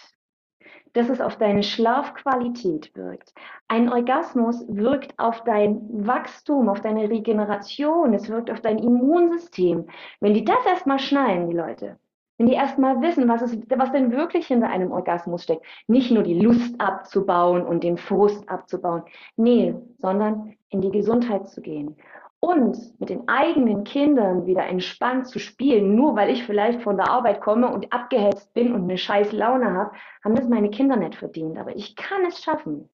dass 0.93 1.09
es 1.09 1.21
auf 1.21 1.37
deine 1.37 1.63
Schlafqualität 1.63 2.95
wirkt. 2.95 3.33
Ein 3.67 3.89
Orgasmus 3.91 4.65
wirkt 4.67 5.17
auf 5.17 5.43
dein 5.43 5.79
Wachstum, 6.05 6.67
auf 6.69 6.81
deine 6.81 7.09
Regeneration, 7.09 8.13
es 8.13 8.29
wirkt 8.29 8.51
auf 8.51 8.61
dein 8.61 8.77
Immunsystem. 8.79 9.87
Wenn 10.19 10.33
die 10.33 10.43
das 10.45 10.65
erstmal 10.65 10.99
schnallen, 10.99 11.49
die 11.49 11.55
Leute, 11.55 11.97
wenn 12.41 12.47
die 12.47 12.53
erstmal 12.53 12.99
wissen, 13.03 13.29
was, 13.29 13.43
ist, 13.43 13.69
was 13.69 13.91
denn 13.91 14.11
wirklich 14.11 14.47
hinter 14.47 14.67
einem 14.67 14.91
Orgasmus 14.91 15.43
steckt, 15.43 15.63
nicht 15.85 16.09
nur 16.09 16.23
die 16.23 16.39
Lust 16.39 16.73
abzubauen 16.81 17.63
und 17.63 17.83
den 17.83 17.97
Frust 17.97 18.49
abzubauen, 18.49 19.03
nee, 19.35 19.75
sondern 19.99 20.55
in 20.69 20.81
die 20.81 20.89
Gesundheit 20.89 21.47
zu 21.49 21.61
gehen 21.61 21.97
und 22.39 22.99
mit 22.99 23.09
den 23.09 23.29
eigenen 23.29 23.83
Kindern 23.83 24.47
wieder 24.47 24.65
entspannt 24.65 25.27
zu 25.27 25.37
spielen, 25.37 25.95
nur 25.95 26.15
weil 26.15 26.31
ich 26.31 26.43
vielleicht 26.43 26.81
von 26.81 26.97
der 26.97 27.11
Arbeit 27.11 27.41
komme 27.41 27.71
und 27.71 27.93
abgehetzt 27.93 28.51
bin 28.55 28.73
und 28.73 28.85
eine 28.85 28.97
scheiß 28.97 29.33
Laune 29.33 29.71
habe, 29.75 29.91
haben 30.23 30.33
das 30.33 30.49
meine 30.49 30.71
Kinder 30.71 30.95
nicht 30.95 31.13
verdient. 31.13 31.59
Aber 31.59 31.75
ich 31.75 31.95
kann 31.95 32.25
es 32.25 32.41
schaffen, 32.41 32.89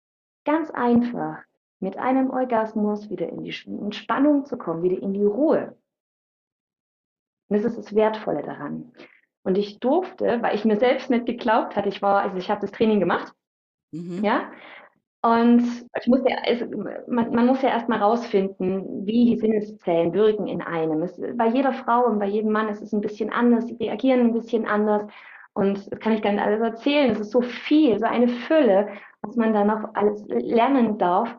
ganz 0.45 0.73
einfach 0.73 1.39
mit 1.79 1.97
einem 1.99 2.31
Orgasmus 2.31 3.11
wieder 3.11 3.29
in 3.29 3.45
die 3.45 3.55
Entspannung 3.65 4.45
zu 4.45 4.59
kommen, 4.59 4.83
wieder 4.83 5.01
in 5.01 5.13
die 5.13 5.25
Ruhe. 5.25 5.77
Und 7.49 7.59
das 7.59 7.65
ist 7.65 7.79
das 7.79 7.95
Wertvolle 7.95 8.43
daran. 8.43 8.93
Und 9.47 9.57
ich 9.57 9.79
durfte, 9.79 10.43
weil 10.43 10.57
ich 10.57 10.65
mir 10.65 10.77
selbst 10.77 11.09
nicht 11.09 11.25
geglaubt 11.25 11.77
hatte, 11.77 11.89
ich 11.89 12.03
war, 12.03 12.21
also 12.23 12.37
ich 12.37 12.51
habe 12.51 12.61
das 12.61 12.73
Training 12.73 12.99
gemacht, 12.99 13.33
mhm. 13.93 14.25
ja, 14.25 14.51
und 15.23 15.63
ich 16.01 16.07
muss 16.09 16.21
ja, 16.29 16.37
also 16.45 16.67
man, 17.07 17.33
man, 17.33 17.47
muss 17.47 17.63
ja 17.63 17.69
erstmal 17.69 18.01
rausfinden, 18.01 19.07
wie 19.07 19.25
die 19.25 19.37
Sinneszellen 19.37 20.13
wirken 20.15 20.49
in 20.49 20.63
einem. 20.63 21.03
Es, 21.03 21.21
bei 21.35 21.47
jeder 21.47 21.73
Frau 21.73 22.07
und 22.07 22.19
bei 22.19 22.27
jedem 22.27 22.51
Mann 22.51 22.69
ist 22.69 22.83
es 22.83 22.93
ein 22.93 23.01
bisschen 23.01 23.31
anders, 23.31 23.67
sie 23.67 23.77
reagieren 23.77 24.21
ein 24.21 24.33
bisschen 24.33 24.67
anders. 24.67 25.03
Und 25.53 25.91
das 25.91 26.01
kann 26.01 26.13
ich 26.13 26.23
gar 26.23 26.33
nicht 26.33 26.43
alles 26.43 26.61
erzählen. 26.61 27.11
Es 27.13 27.21
ist 27.21 27.31
so 27.31 27.41
viel, 27.41 27.99
so 28.01 28.05
eine 28.05 28.29
Fülle, 28.29 28.89
was 29.23 29.37
man 29.37 29.53
da 29.55 29.65
noch 29.65 29.95
alles 29.95 30.25
lernen 30.27 30.99
darf. 30.99 31.37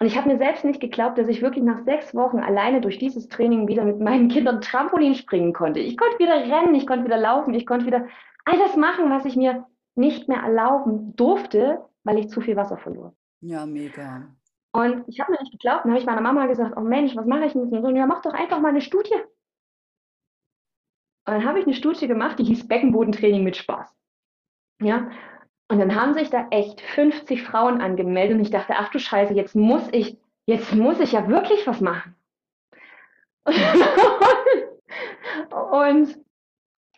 Und 0.00 0.06
ich 0.06 0.16
habe 0.16 0.28
mir 0.28 0.38
selbst 0.38 0.64
nicht 0.64 0.80
geglaubt, 0.80 1.18
dass 1.18 1.28
ich 1.28 1.42
wirklich 1.42 1.62
nach 1.62 1.84
sechs 1.84 2.14
Wochen 2.14 2.38
alleine 2.38 2.80
durch 2.80 2.98
dieses 2.98 3.28
Training 3.28 3.68
wieder 3.68 3.84
mit 3.84 4.00
meinen 4.00 4.28
Kindern 4.28 4.62
Trampolin 4.62 5.14
springen 5.14 5.52
konnte. 5.52 5.80
Ich 5.80 5.98
konnte 5.98 6.18
wieder 6.18 6.36
rennen, 6.36 6.74
ich 6.74 6.86
konnte 6.86 7.04
wieder 7.04 7.18
laufen, 7.18 7.52
ich 7.52 7.66
konnte 7.66 7.84
wieder 7.84 8.06
all 8.46 8.58
das 8.58 8.76
machen, 8.76 9.10
was 9.10 9.26
ich 9.26 9.36
mir 9.36 9.66
nicht 9.96 10.26
mehr 10.26 10.38
erlauben 10.38 11.14
durfte, 11.16 11.84
weil 12.04 12.18
ich 12.18 12.30
zu 12.30 12.40
viel 12.40 12.56
Wasser 12.56 12.78
verlor. 12.78 13.14
Ja, 13.42 13.66
mega. 13.66 14.26
Und 14.72 15.04
ich 15.06 15.20
habe 15.20 15.32
mir 15.32 15.40
nicht 15.40 15.52
geglaubt. 15.52 15.84
Dann 15.84 15.92
habe 15.92 16.00
ich 16.00 16.06
meiner 16.06 16.22
Mama 16.22 16.46
gesagt, 16.46 16.76
oh 16.78 16.80
Mensch, 16.80 17.14
was 17.14 17.26
mache 17.26 17.44
ich 17.44 17.52
denn 17.52 17.68
so? 17.68 17.90
Ja, 17.90 18.06
mach 18.06 18.22
doch 18.22 18.32
einfach 18.32 18.60
mal 18.60 18.68
eine 18.68 18.80
Studie. 18.80 19.16
Und 21.26 21.34
dann 21.34 21.44
habe 21.44 21.58
ich 21.58 21.66
eine 21.66 21.74
Studie 21.74 22.06
gemacht, 22.08 22.38
die 22.38 22.44
hieß 22.44 22.66
Beckenbodentraining 22.66 23.44
mit 23.44 23.56
Spaß. 23.56 23.94
Ja, 24.80 25.10
und 25.70 25.78
dann 25.78 25.94
haben 25.94 26.14
sich 26.14 26.30
da 26.30 26.48
echt 26.50 26.80
50 26.80 27.44
Frauen 27.44 27.80
angemeldet 27.80 28.36
und 28.36 28.42
ich 28.42 28.50
dachte, 28.50 28.74
ach 28.76 28.90
du 28.90 28.98
Scheiße, 28.98 29.34
jetzt 29.34 29.54
muss 29.54 29.88
ich, 29.92 30.18
jetzt 30.44 30.74
muss 30.74 30.98
ich 30.98 31.12
ja 31.12 31.28
wirklich 31.28 31.64
was 31.64 31.80
machen. 31.80 32.16
und 35.70 36.18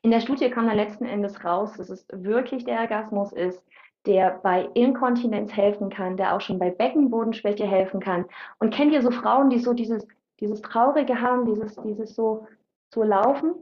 in 0.00 0.10
der 0.10 0.20
Studie 0.20 0.48
kam 0.48 0.66
dann 0.66 0.76
letzten 0.76 1.04
Endes 1.04 1.44
raus, 1.44 1.74
dass 1.74 1.90
es 1.90 2.06
wirklich 2.12 2.64
der 2.64 2.80
Orgasmus 2.80 3.34
ist, 3.34 3.62
der 4.06 4.40
bei 4.42 4.70
Inkontinenz 4.72 5.52
helfen 5.54 5.90
kann, 5.90 6.16
der 6.16 6.34
auch 6.34 6.40
schon 6.40 6.58
bei 6.58 6.70
Beckenbodenschwäche 6.70 7.66
helfen 7.66 8.00
kann. 8.00 8.24
Und 8.58 8.72
kennt 8.72 8.94
ihr 8.94 9.02
so 9.02 9.10
Frauen, 9.10 9.50
die 9.50 9.58
so 9.58 9.74
dieses, 9.74 10.08
dieses 10.40 10.62
Traurige 10.62 11.20
haben, 11.20 11.44
dieses, 11.44 11.76
dieses 11.76 12.14
so, 12.14 12.46
so 12.88 13.02
laufen? 13.02 13.54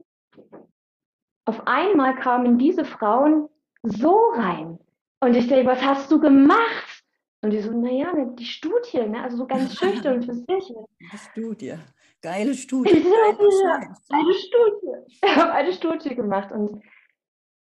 Auf 1.47 1.67
einmal 1.67 2.15
kamen 2.15 2.59
diese 2.59 2.85
Frauen 2.85 3.49
so 3.83 4.17
rein. 4.35 4.79
Und 5.21 5.37
ich 5.37 5.49
denke, 5.49 5.67
was 5.67 5.83
hast 5.83 6.11
du 6.11 6.19
gemacht? 6.19 7.05
Und 7.43 7.51
die 7.51 7.61
so, 7.61 7.73
naja, 7.73 8.13
ne, 8.13 8.35
die 8.39 8.45
Studie, 8.45 9.07
ne? 9.07 9.23
also 9.23 9.39
so 9.39 9.47
ganz 9.47 9.75
schüchtern 9.79 10.23
für 10.23 10.35
sich. 10.35 10.75
Die 11.01 11.19
Studie. 11.31 11.75
Geile 12.23 12.55
Studie. 12.55 13.03
Geile, 13.03 13.95
eine 14.11 14.35
Studie. 14.35 14.93
Ich 15.07 15.37
habe 15.37 15.53
eine 15.53 15.73
Studie 15.73 16.15
gemacht 16.15 16.53
und 16.53 16.83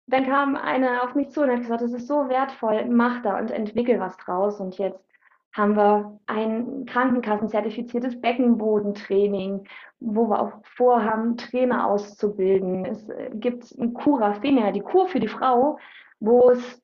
dann 0.07 0.25
kam 0.25 0.55
eine 0.55 1.03
auf 1.03 1.17
mich 1.17 1.31
zu 1.31 1.43
und 1.43 1.51
hat 1.51 1.63
gesagt, 1.63 1.83
das 1.83 1.93
ist 1.93 2.07
so 2.07 2.29
wertvoll, 2.29 2.85
mach 2.89 3.23
da 3.23 3.39
und 3.39 3.51
entwickel 3.51 3.99
was 3.99 4.17
draus. 4.19 4.61
Und 4.61 4.79
jetzt 4.79 5.05
haben 5.53 5.75
wir 5.75 6.21
ein 6.27 6.87
Krankenkassenzertifiziertes 6.87 8.21
Beckenbodentraining, 8.21 9.67
wo 9.99 10.29
wir 10.29 10.41
auch 10.41 10.53
vorhaben, 10.63 11.37
Trainer 11.37 11.89
auszubilden. 11.89 12.85
Es 12.85 13.09
gibt 13.35 13.73
ein 13.73 13.95
Cura 13.95 14.35
Femina, 14.35 14.71
die 14.71 14.81
Kur 14.81 15.09
für 15.09 15.19
die 15.19 15.29
Frau, 15.29 15.79
wo 16.21 16.51
es 16.51 16.81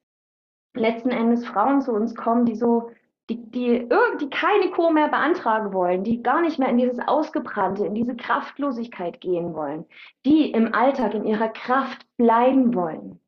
letzten 0.74 1.10
Endes 1.10 1.46
Frauen 1.46 1.80
zu 1.80 1.92
uns 1.92 2.14
kommen, 2.14 2.46
die 2.46 2.56
so 2.56 2.90
die, 3.30 3.50
die, 3.50 3.88
die 4.20 4.30
keine 4.30 4.70
Kur 4.70 4.92
mehr 4.92 5.08
beantragen 5.08 5.72
wollen, 5.72 6.02
die 6.04 6.22
gar 6.22 6.40
nicht 6.40 6.58
mehr 6.58 6.68
in 6.68 6.78
dieses 6.78 6.98
Ausgebrannte, 6.98 7.86
in 7.86 7.94
diese 7.94 8.16
Kraftlosigkeit 8.16 9.20
gehen 9.20 9.54
wollen, 9.54 9.84
die 10.26 10.50
im 10.50 10.74
Alltag 10.74 11.14
in 11.14 11.24
ihrer 11.24 11.48
Kraft 11.48 12.06
bleiben 12.16 12.74
wollen. 12.74 13.20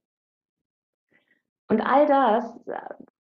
Und 1.68 1.80
all 1.80 2.06
das 2.06 2.60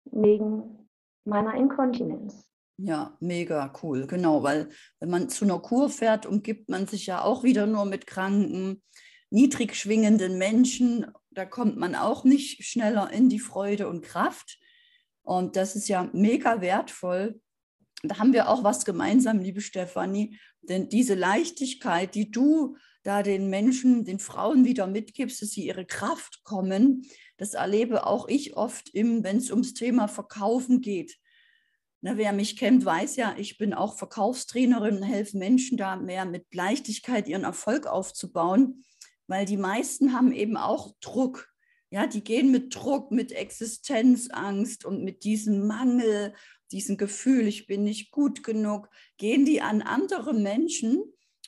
wegen 0.05 0.87
meiner 1.25 1.55
Inkontinenz. 1.55 2.47
Ja, 2.79 3.17
mega 3.19 3.73
cool, 3.81 4.05
genau, 4.05 4.43
weil 4.43 4.69
wenn 4.99 5.09
man 5.09 5.29
zu 5.29 5.45
einer 5.45 5.59
Kur 5.59 5.89
fährt, 5.89 6.27
umgibt 6.27 6.69
man 6.69 6.85
sich 6.85 7.07
ja 7.07 7.23
auch 7.23 7.43
wieder 7.43 7.65
nur 7.65 7.85
mit 7.85 8.05
kranken, 8.05 8.83
niedrig 9.31 9.75
schwingenden 9.75 10.37
Menschen. 10.37 11.11
Da 11.37 11.45
kommt 11.45 11.77
man 11.77 11.93
auch 11.93 12.23
nicht 12.23 12.63
schneller 12.63 13.11
in 13.13 13.29
die 13.29 13.37
Freude 13.37 13.87
und 13.87 14.01
Kraft. 14.01 14.57
Und 15.21 15.55
das 15.55 15.75
ist 15.75 15.87
ja 15.87 16.09
mega 16.11 16.61
wertvoll. 16.61 17.39
Da 18.01 18.17
haben 18.17 18.33
wir 18.33 18.49
auch 18.49 18.63
was 18.63 18.85
gemeinsam, 18.85 19.37
liebe 19.37 19.61
Stefanie, 19.61 20.39
denn 20.63 20.89
diese 20.89 21.13
Leichtigkeit, 21.13 22.15
die 22.15 22.31
du 22.31 22.75
da 23.03 23.21
den 23.21 23.51
Menschen, 23.51 24.03
den 24.03 24.17
Frauen 24.17 24.65
wieder 24.65 24.87
mitgibst, 24.87 25.43
dass 25.43 25.51
sie 25.51 25.67
ihre 25.67 25.85
Kraft 25.85 26.43
kommen, 26.43 27.05
das 27.37 27.53
erlebe 27.53 28.07
auch 28.07 28.27
ich 28.27 28.57
oft, 28.57 28.91
wenn 28.95 29.23
es 29.37 29.51
ums 29.51 29.75
Thema 29.75 30.07
Verkaufen 30.07 30.81
geht. 30.81 31.19
Na, 32.01 32.17
wer 32.17 32.33
mich 32.33 32.57
kennt, 32.57 32.83
weiß 32.83 33.15
ja, 33.15 33.35
ich 33.37 33.59
bin 33.59 33.75
auch 33.75 33.95
Verkaufstrainerin 33.95 34.97
und 34.97 35.03
helfe 35.03 35.37
Menschen 35.37 35.77
da 35.77 35.97
mehr 35.97 36.25
mit 36.25 36.51
Leichtigkeit 36.55 37.27
ihren 37.27 37.43
Erfolg 37.43 37.85
aufzubauen, 37.85 38.83
weil 39.27 39.45
die 39.45 39.57
meisten 39.57 40.13
haben 40.13 40.31
eben 40.31 40.57
auch 40.57 40.95
Druck. 40.99 41.49
Ja, 41.89 42.07
die 42.07 42.23
gehen 42.23 42.51
mit 42.51 42.75
Druck, 42.75 43.11
mit 43.11 43.31
Existenzangst 43.31 44.83
und 44.83 45.03
mit 45.03 45.23
diesem 45.23 45.67
Mangel, 45.67 46.33
diesem 46.71 46.97
Gefühl, 46.97 47.47
ich 47.47 47.65
bin 47.67 47.83
nicht 47.83 48.11
gut 48.11 48.43
genug, 48.43 48.89
gehen 49.17 49.45
die 49.45 49.61
an 49.61 49.81
andere 49.81 50.33
Menschen 50.33 51.01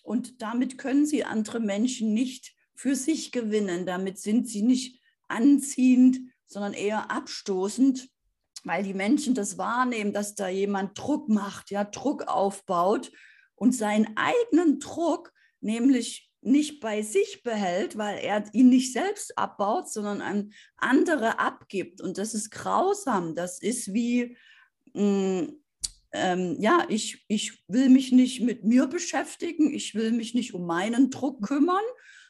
und 0.04 0.42
damit 0.42 0.78
können 0.78 1.06
sie 1.06 1.26
andere 1.26 1.60
Menschen 1.60 2.14
nicht 2.14 2.56
für 2.76 2.96
sich 2.96 3.32
gewinnen. 3.32 3.86
Damit 3.86 4.18
sind 4.18 4.48
sie 4.48 4.62
nicht 4.62 5.02
anziehend, 5.28 6.20
sondern 6.48 6.74
eher 6.74 7.12
abstoßend, 7.12 8.10
weil 8.64 8.84
die 8.84 8.94
Menschen 8.94 9.36
das 9.36 9.58
wahrnehmen, 9.58 10.14
dass 10.14 10.36
da 10.36 10.48
jemand 10.48 10.98
Druck 10.98 11.28
macht, 11.28 11.70
ja, 11.70 11.84
Druck 11.84 12.24
aufbaut 12.28 13.12
und 13.56 13.76
seinen 13.76 14.16
eigenen 14.16 14.80
Druck, 14.80 15.34
nämlich 15.60 16.29
nicht 16.42 16.80
bei 16.80 17.02
sich 17.02 17.44
behält, 17.44 17.98
weil 17.98 18.20
er 18.20 18.44
ihn 18.54 18.70
nicht 18.70 18.94
selbst 18.94 19.38
abbaut, 19.38 19.90
sondern 19.92 20.22
an 20.22 20.54
andere 20.78 21.40
abgibt. 21.40 22.02
Und 22.02 22.18
das 22.18 22.34
ist 22.34 22.50
grausam. 22.52 23.36
Das 23.36 23.62
ist 23.62 23.94
wie, 23.94 24.38
mh, 24.94 25.42
mm, 25.42 25.60
ähm, 26.12 26.58
ja, 26.60 26.86
ich, 26.90 27.24
ich 27.28 27.64
will 27.68 27.90
mich 27.90 28.12
nicht 28.12 28.42
mit 28.42 28.64
mir 28.64 28.88
beschäftigen, 28.88 29.72
ich 29.74 29.94
will 29.94 30.12
mich 30.12 30.34
nicht 30.34 30.54
um 30.54 30.66
meinen 30.66 31.12
Druck 31.12 31.46
kümmern. 31.46 31.84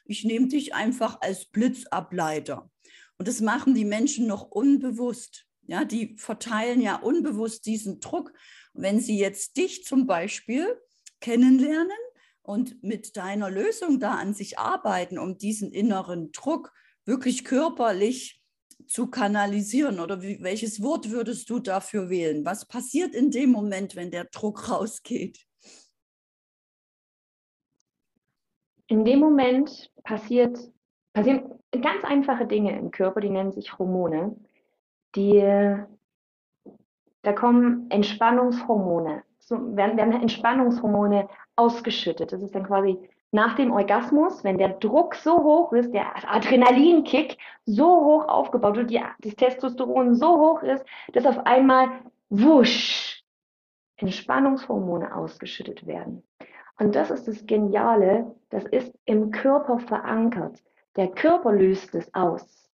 Ich 0.04 0.24
nehme 0.24 0.48
dich 0.48 0.74
einfach 0.74 1.20
als 1.20 1.46
Blitzableiter. 1.46 2.70
Und 3.16 3.28
das 3.28 3.40
machen 3.40 3.74
die 3.74 3.84
Menschen 3.84 4.26
noch 4.26 4.50
unbewusst. 4.50 5.46
Ja, 5.66 5.84
die 5.84 6.16
verteilen 6.18 6.80
ja 6.80 6.96
unbewusst 6.96 7.64
diesen 7.66 8.00
Druck. 8.00 8.32
Wenn 8.74 9.00
sie 9.00 9.18
jetzt 9.18 9.56
dich 9.56 9.84
zum 9.84 10.06
Beispiel 10.06 10.76
kennenlernen, 11.20 11.90
und 12.42 12.82
mit 12.82 13.16
deiner 13.16 13.50
Lösung 13.50 14.00
da 14.00 14.14
an 14.14 14.34
sich 14.34 14.58
arbeiten, 14.58 15.18
um 15.18 15.38
diesen 15.38 15.72
inneren 15.72 16.32
Druck 16.32 16.72
wirklich 17.04 17.44
körperlich 17.44 18.40
zu 18.86 19.08
kanalisieren? 19.08 20.00
Oder 20.00 20.22
wie, 20.22 20.42
welches 20.42 20.82
Wort 20.82 21.10
würdest 21.10 21.50
du 21.50 21.58
dafür 21.58 22.10
wählen? 22.10 22.44
Was 22.44 22.66
passiert 22.66 23.14
in 23.14 23.30
dem 23.30 23.50
Moment, 23.50 23.96
wenn 23.96 24.10
der 24.10 24.24
Druck 24.24 24.68
rausgeht? 24.70 25.46
In 28.86 29.04
dem 29.04 29.20
Moment 29.20 29.92
passiert, 30.02 30.58
passieren 31.12 31.60
ganz 31.70 32.04
einfache 32.04 32.46
Dinge 32.46 32.76
im 32.76 32.90
Körper, 32.90 33.20
die 33.20 33.30
nennen 33.30 33.52
sich 33.52 33.78
Hormone. 33.78 34.36
Die, 35.14 35.40
da 37.22 37.32
kommen 37.32 37.88
Entspannungshormone, 37.90 39.22
so 39.38 39.76
werden, 39.76 39.96
werden 39.96 40.20
Entspannungshormone 40.20 41.28
ausgeschüttet. 41.60 42.32
Das 42.32 42.42
ist 42.42 42.54
dann 42.54 42.66
quasi 42.66 42.98
nach 43.32 43.54
dem 43.54 43.70
Orgasmus, 43.70 44.42
wenn 44.42 44.58
der 44.58 44.70
Druck 44.70 45.14
so 45.14 45.36
hoch 45.42 45.72
ist, 45.72 45.92
der 45.92 46.32
Adrenalinkick 46.32 47.38
so 47.64 47.86
hoch 47.86 48.28
aufgebaut 48.28 48.76
wird, 48.76 48.92
das 49.20 49.36
Testosteron 49.36 50.14
so 50.14 50.38
hoch 50.38 50.62
ist, 50.62 50.84
dass 51.12 51.26
auf 51.26 51.46
einmal 51.46 51.88
wusch 52.28 53.22
Entspannungshormone 53.96 55.14
ausgeschüttet 55.14 55.86
werden. 55.86 56.22
Und 56.78 56.94
das 56.94 57.10
ist 57.10 57.28
das 57.28 57.46
Geniale, 57.46 58.34
das 58.48 58.64
ist 58.64 58.92
im 59.04 59.30
Körper 59.30 59.78
verankert. 59.78 60.62
Der 60.96 61.08
Körper 61.08 61.52
löst 61.52 61.94
es 61.94 62.12
aus. 62.14 62.68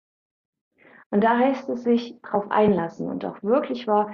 Und 1.10 1.22
da 1.22 1.36
heißt 1.36 1.68
es 1.68 1.82
sich 1.82 2.14
darauf 2.22 2.50
einlassen 2.50 3.08
und 3.08 3.24
auch 3.24 3.42
wirklich 3.42 3.86
war 3.86 4.12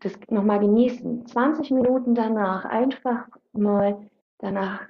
das 0.00 0.18
nochmal 0.28 0.60
genießen. 0.60 1.26
20 1.26 1.70
Minuten 1.70 2.14
danach 2.14 2.64
einfach 2.64 3.28
mal 3.52 4.08
danach 4.38 4.82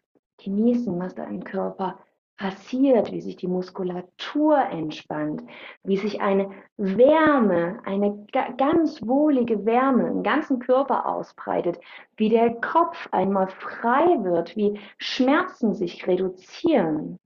genießen, 0.43 0.99
was 0.99 1.15
da 1.15 1.25
im 1.25 1.45
Körper 1.45 1.99
passiert, 2.39 3.11
wie 3.11 3.21
sich 3.21 3.37
die 3.37 3.49
Muskulatur 3.49 4.59
entspannt, 4.59 5.43
wie 5.83 5.97
sich 5.97 6.21
eine 6.21 6.51
Wärme, 6.77 7.81
eine 7.85 8.27
ganz 8.57 9.05
wohlige 9.05 9.67
Wärme 9.67 10.07
im 10.07 10.23
ganzen 10.23 10.61
Körper 10.61 11.07
ausbreitet, 11.07 11.81
wie 12.17 12.29
der 12.29 12.55
Kopf 12.61 13.09
einmal 13.11 13.49
frei 13.49 14.23
wird, 14.23 14.57
wie 14.57 14.79
Schmerzen 14.99 15.75
sich 15.75 16.07
reduzieren 16.07 17.19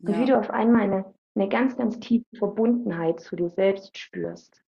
und 0.00 0.08
ja. 0.08 0.20
wie 0.20 0.24
du 0.26 0.38
auf 0.38 0.50
einmal 0.50 0.82
eine, 0.82 1.14
eine 1.36 1.48
ganz, 1.48 1.76
ganz 1.76 2.00
tiefe 2.00 2.36
Verbundenheit 2.36 3.20
zu 3.20 3.36
dir 3.36 3.50
selbst 3.50 3.96
spürst. 3.96 4.60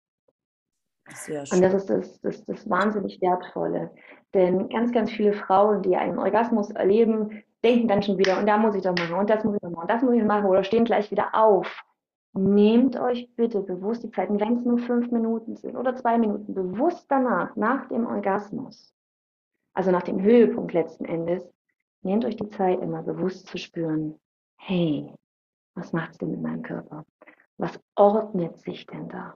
Sehr 1.09 1.45
schön. 1.47 1.59
Und 1.59 1.63
das 1.63 1.75
ist 1.75 1.91
das, 1.91 2.21
das, 2.21 2.45
das 2.45 2.71
wahnsinnig 2.71 3.21
Wertvolle. 3.21 3.91
Denn 4.35 4.69
ganz, 4.69 4.93
ganz 4.93 5.11
viele 5.11 5.33
Frauen, 5.33 5.83
die 5.83 5.97
einen 5.97 6.19
Orgasmus 6.19 6.71
erleben, 6.71 7.43
denken 7.65 7.89
dann 7.89 8.03
schon 8.03 8.19
wieder, 8.19 8.39
und 8.39 8.47
da 8.47 8.57
muss 8.57 8.75
ich 8.75 8.83
doch 8.83 8.97
machen, 8.97 9.15
und 9.15 9.31
das 9.31 9.45
muss 9.45 9.55
ich 9.55 9.61
doch 9.61 9.71
machen, 9.71 9.83
und 9.83 9.91
das 9.91 10.03
muss 10.03 10.15
ich 10.15 10.25
machen, 10.25 10.47
oder 10.47 10.65
stehen 10.65 10.85
gleich 10.85 11.11
wieder 11.11 11.35
auf. 11.35 11.85
Nehmt 12.35 12.99
euch 12.99 13.29
bitte 13.37 13.61
bewusst 13.61 14.05
die 14.05 14.11
Zeit, 14.11 14.31
wenn 14.31 14.57
es 14.57 14.65
nur 14.65 14.79
fünf 14.79 15.11
Minuten 15.11 15.57
sind 15.57 15.77
oder 15.77 15.95
zwei 15.95 16.17
Minuten, 16.17 16.55
bewusst 16.55 17.07
danach, 17.11 17.55
nach 17.57 17.89
dem 17.89 18.07
Orgasmus, 18.07 18.95
also 19.75 19.91
nach 19.91 20.03
dem 20.03 20.21
Höhepunkt 20.23 20.73
letzten 20.73 21.05
Endes, 21.05 21.47
nehmt 22.01 22.25
euch 22.25 22.37
die 22.37 22.49
Zeit 22.49 22.81
immer 22.81 23.03
bewusst 23.03 23.49
zu 23.49 23.59
spüren, 23.59 24.19
hey, 24.57 25.13
was 25.75 25.93
macht 25.93 26.13
es 26.13 26.19
denn 26.19 26.31
mit 26.31 26.41
meinem 26.41 26.63
Körper? 26.63 27.05
Was 27.59 27.79
ordnet 27.97 28.57
sich 28.59 28.87
denn 28.87 29.09
da? 29.09 29.35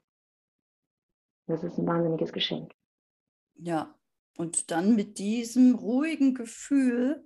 Das 1.47 1.63
ist 1.63 1.79
ein 1.79 1.87
wahnsinniges 1.87 2.33
Geschenk. 2.33 2.73
Ja, 3.55 3.95
und 4.37 4.71
dann 4.71 4.97
mit 4.97 5.19
diesem 5.19 5.75
ruhigen 5.75 6.35
Gefühl 6.35 7.25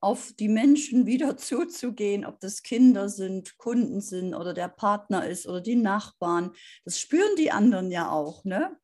auf 0.00 0.32
die 0.38 0.48
Menschen 0.48 1.06
wieder 1.06 1.36
zuzugehen, 1.36 2.24
ob 2.24 2.40
das 2.40 2.62
Kinder 2.62 3.08
sind, 3.08 3.58
Kunden 3.58 4.00
sind 4.00 4.34
oder 4.34 4.54
der 4.54 4.68
Partner 4.68 5.26
ist 5.26 5.46
oder 5.46 5.60
die 5.60 5.76
Nachbarn. 5.76 6.52
Das 6.84 7.00
spüren 7.00 7.36
die 7.36 7.50
anderen 7.50 7.90
ja 7.90 8.10
auch, 8.10 8.44
ne? 8.44 8.76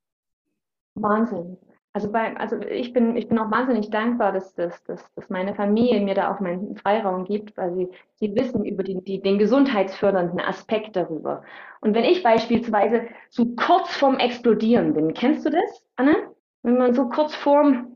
Wahnsinn. 0.94 1.58
Also, 1.94 2.10
bei, 2.10 2.36
also 2.36 2.58
ich, 2.58 2.92
bin, 2.92 3.16
ich 3.16 3.28
bin 3.28 3.38
auch 3.38 3.52
wahnsinnig 3.52 3.88
dankbar, 3.88 4.32
dass, 4.32 4.52
dass, 4.54 4.82
dass, 4.82 5.00
dass 5.14 5.30
meine 5.30 5.54
Familie 5.54 6.00
mir 6.00 6.16
da 6.16 6.34
auch 6.34 6.40
meinen 6.40 6.76
Freiraum 6.76 7.24
gibt, 7.24 7.56
weil 7.56 7.72
sie, 7.76 7.88
sie 8.16 8.34
wissen 8.34 8.64
über 8.64 8.82
die, 8.82 9.00
die, 9.04 9.22
den 9.22 9.38
gesundheitsfördernden 9.38 10.40
Aspekt 10.40 10.96
darüber. 10.96 11.44
Und 11.80 11.94
wenn 11.94 12.02
ich 12.02 12.24
beispielsweise 12.24 13.06
so 13.30 13.46
kurz 13.54 13.90
vorm 13.90 14.18
Explodieren 14.18 14.92
bin, 14.92 15.14
kennst 15.14 15.46
du 15.46 15.50
das, 15.50 15.84
Anne? 15.94 16.16
Wenn 16.64 16.78
man 16.78 16.94
so 16.94 17.08
kurz 17.08 17.32
vorm 17.32 17.94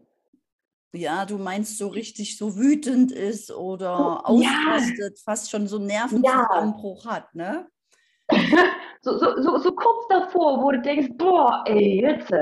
ja, 0.93 1.27
du 1.27 1.37
meinst 1.37 1.77
so 1.77 1.89
richtig 1.89 2.39
so 2.39 2.57
wütend 2.57 3.13
ist 3.13 3.51
oder 3.51 4.23
oh, 4.25 4.27
ausrastet, 4.27 5.19
ja. 5.19 5.23
fast 5.23 5.51
schon 5.51 5.67
so 5.67 5.77
einen 5.77 5.87
Nervenzusammenbruch 5.87 7.05
ja. 7.05 7.11
hat, 7.11 7.35
ne? 7.35 7.69
so, 9.03 9.19
so, 9.19 9.43
so, 9.43 9.59
so 9.59 9.73
kurz 9.73 10.07
davor, 10.09 10.63
wo 10.63 10.71
du 10.71 10.81
denkst, 10.81 11.11
boah, 11.17 11.63
ey, 11.67 12.01
jetzt. 12.01 12.33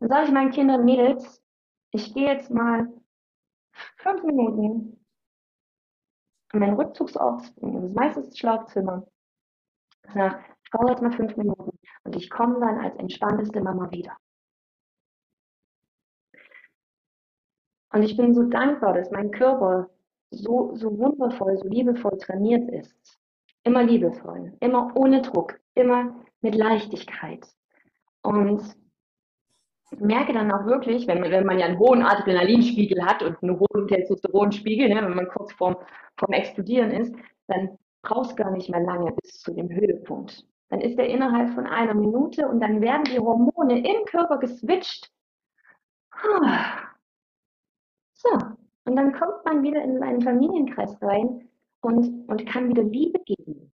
Dann 0.00 0.08
sage 0.08 0.26
ich 0.26 0.32
meinen 0.32 0.50
Kindern, 0.50 0.84
Mädels, 0.84 1.42
ich 1.90 2.12
gehe 2.12 2.28
jetzt 2.28 2.50
mal 2.50 2.92
fünf 3.96 4.22
Minuten 4.24 5.04
an 6.52 6.60
meinen 6.60 6.76
Rückzugsort, 6.76 7.42
das 7.56 7.84
ist 7.84 7.96
meistens 7.96 8.28
das 8.28 8.38
Schlafzimmer. 8.38 9.06
Ich 10.08 10.70
brauche 10.70 10.90
jetzt 10.90 11.02
mal 11.02 11.12
fünf 11.12 11.36
Minuten 11.36 11.78
und 12.04 12.16
ich 12.16 12.30
komme 12.30 12.60
dann 12.60 12.78
als 12.78 12.96
entspannteste 12.96 13.60
Mama 13.60 13.90
wieder. 13.90 14.16
Und 17.92 18.02
ich 18.02 18.16
bin 18.16 18.34
so 18.34 18.42
dankbar, 18.44 18.94
dass 18.94 19.10
mein 19.10 19.30
Körper 19.30 19.88
so, 20.30 20.74
so 20.74 20.98
wundervoll, 20.98 21.56
so 21.56 21.66
liebevoll 21.68 22.18
trainiert 22.18 22.70
ist. 22.70 23.18
Immer 23.62 23.82
liebevoll, 23.84 24.56
immer 24.60 24.94
ohne 24.96 25.22
Druck, 25.22 25.58
immer 25.74 26.14
mit 26.40 26.54
Leichtigkeit. 26.54 27.46
Und 28.22 28.62
merke 29.98 30.32
dann 30.32 30.50
auch 30.50 30.66
wirklich, 30.66 31.06
wenn 31.06 31.20
man, 31.20 31.30
wenn 31.30 31.46
man 31.46 31.58
ja 31.58 31.66
einen 31.66 31.78
hohen 31.78 32.02
Adrenalinspiegel 32.02 33.04
hat 33.04 33.22
und 33.22 33.42
einen 33.42 33.58
hohen 33.58 33.88
Testosteronspiegel, 33.88 34.88
ne, 34.88 34.96
wenn 34.96 35.14
man 35.14 35.28
kurz 35.28 35.52
vorm, 35.52 35.76
vorm 36.16 36.32
Explodieren 36.32 36.90
ist, 36.90 37.14
dann 37.46 37.78
brauchst 38.02 38.36
gar 38.36 38.50
nicht 38.50 38.68
mehr 38.68 38.80
lange 38.80 39.12
bis 39.22 39.40
zu 39.40 39.52
dem 39.52 39.70
Höhepunkt. 39.70 40.46
Dann 40.68 40.80
ist 40.80 40.98
er 40.98 41.06
innerhalb 41.06 41.50
von 41.54 41.66
einer 41.66 41.94
Minute 41.94 42.48
und 42.48 42.60
dann 42.60 42.80
werden 42.80 43.04
die 43.04 43.18
Hormone 43.18 43.78
im 43.78 44.04
Körper 44.06 44.38
geswitcht. 44.38 45.10
So, 48.14 48.30
und 48.84 48.96
dann 48.96 49.12
kommt 49.12 49.44
man 49.44 49.62
wieder 49.62 49.82
in 49.82 49.98
seinen 49.98 50.22
Familienkreis 50.22 51.00
rein 51.02 51.48
und, 51.80 52.28
und 52.28 52.46
kann 52.46 52.68
wieder 52.68 52.82
Liebe 52.82 53.20
geben, 53.20 53.72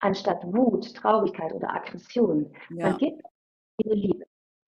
anstatt 0.00 0.42
Wut, 0.44 0.94
Traurigkeit 0.94 1.52
oder 1.52 1.74
Aggression. 1.74 2.52
Ja. 2.70 2.90
Man 2.90 2.98
gibt 2.98 3.22
wieder 3.78 3.94
Liebe. 3.94 4.24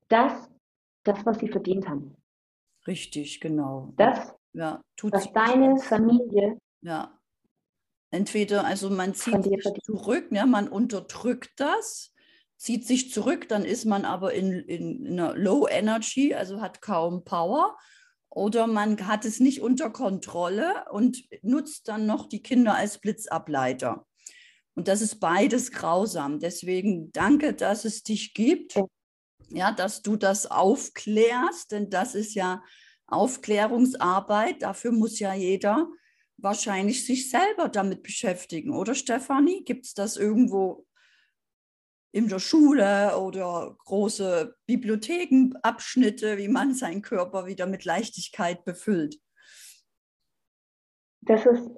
Das 0.08 0.50
das, 1.04 1.24
was 1.24 1.38
sie 1.38 1.48
verdient 1.48 1.88
haben. 1.88 2.16
Richtig, 2.86 3.40
genau. 3.40 3.92
Das, 3.96 4.34
ja, 4.52 4.82
tut 4.96 5.12
was 5.12 5.32
deine. 5.32 5.78
Familie. 5.78 6.58
Ja. 6.80 7.18
Entweder, 8.10 8.64
also 8.64 8.88
man 8.88 9.14
zieht 9.14 9.44
sich 9.44 9.62
zurück, 9.84 10.28
ja, 10.30 10.46
man 10.46 10.68
unterdrückt 10.68 11.50
das, 11.56 12.14
zieht 12.56 12.86
sich 12.86 13.12
zurück, 13.12 13.48
dann 13.48 13.64
ist 13.64 13.84
man 13.84 14.04
aber 14.06 14.32
in, 14.32 14.52
in, 14.52 15.04
in 15.04 15.20
einer 15.20 15.34
Low 15.34 15.68
Energy, 15.68 16.34
also 16.34 16.60
hat 16.60 16.80
kaum 16.80 17.24
Power. 17.24 17.76
Oder 18.30 18.66
man 18.66 19.06
hat 19.06 19.24
es 19.24 19.40
nicht 19.40 19.62
unter 19.62 19.90
Kontrolle 19.90 20.84
und 20.90 21.24
nutzt 21.42 21.88
dann 21.88 22.06
noch 22.06 22.28
die 22.28 22.42
Kinder 22.42 22.74
als 22.74 22.98
Blitzableiter. 22.98 24.06
Und 24.74 24.86
das 24.86 25.00
ist 25.00 25.18
beides 25.18 25.72
grausam. 25.72 26.38
Deswegen 26.38 27.10
danke, 27.12 27.52
dass 27.52 27.84
es 27.84 28.02
dich 28.02 28.34
gibt 28.34 28.78
ja, 29.50 29.72
dass 29.72 30.02
du 30.02 30.16
das 30.16 30.46
aufklärst, 30.46 31.72
denn 31.72 31.90
das 31.90 32.14
ist 32.14 32.34
ja 32.34 32.62
Aufklärungsarbeit. 33.06 34.62
Dafür 34.62 34.92
muss 34.92 35.18
ja 35.18 35.34
jeder 35.34 35.88
wahrscheinlich 36.36 37.04
sich 37.04 37.30
selber 37.30 37.68
damit 37.68 38.02
beschäftigen, 38.02 38.72
oder 38.72 38.94
Stefanie? 38.94 39.64
Gibt 39.64 39.86
es 39.86 39.94
das 39.94 40.16
irgendwo 40.16 40.86
in 42.12 42.28
der 42.28 42.38
Schule 42.38 43.18
oder 43.18 43.76
große 43.84 44.56
Bibliothekenabschnitte, 44.66 46.38
wie 46.38 46.48
man 46.48 46.74
seinen 46.74 47.02
Körper 47.02 47.46
wieder 47.46 47.66
mit 47.66 47.84
Leichtigkeit 47.84 48.64
befüllt? 48.64 49.20
Das 51.22 51.44
ist 51.44 51.68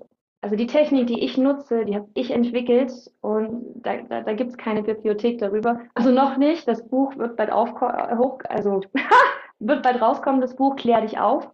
also 0.42 0.56
die 0.56 0.66
Technik, 0.66 1.06
die 1.06 1.22
ich 1.22 1.36
nutze, 1.36 1.84
die 1.84 1.94
habe 1.94 2.08
ich 2.14 2.30
entwickelt 2.30 2.92
und 3.20 3.74
da, 3.76 3.98
da, 3.98 4.22
da 4.22 4.32
gibt 4.32 4.50
es 4.50 4.56
keine 4.56 4.82
Bibliothek 4.82 5.38
darüber. 5.38 5.80
Also 5.94 6.10
noch 6.10 6.38
nicht. 6.38 6.66
Das 6.66 6.86
Buch 6.88 7.16
wird 7.16 7.36
bald 7.36 7.52
hoch, 7.52 8.40
also 8.48 8.80
wird 9.58 9.82
bald 9.82 10.00
rauskommen, 10.00 10.40
das 10.40 10.56
Buch 10.56 10.76
Klär 10.76 11.02
dich 11.02 11.18
auf, 11.18 11.50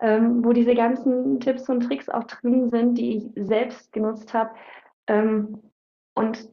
ähm, 0.00 0.44
wo 0.44 0.52
diese 0.52 0.74
ganzen 0.74 1.40
Tipps 1.40 1.68
und 1.68 1.80
Tricks 1.80 2.08
auch 2.08 2.24
drin 2.24 2.70
sind, 2.70 2.94
die 2.98 3.16
ich 3.16 3.46
selbst 3.46 3.92
genutzt 3.92 4.32
habe. 4.32 4.50
Ähm, 5.08 5.58
und 6.14 6.48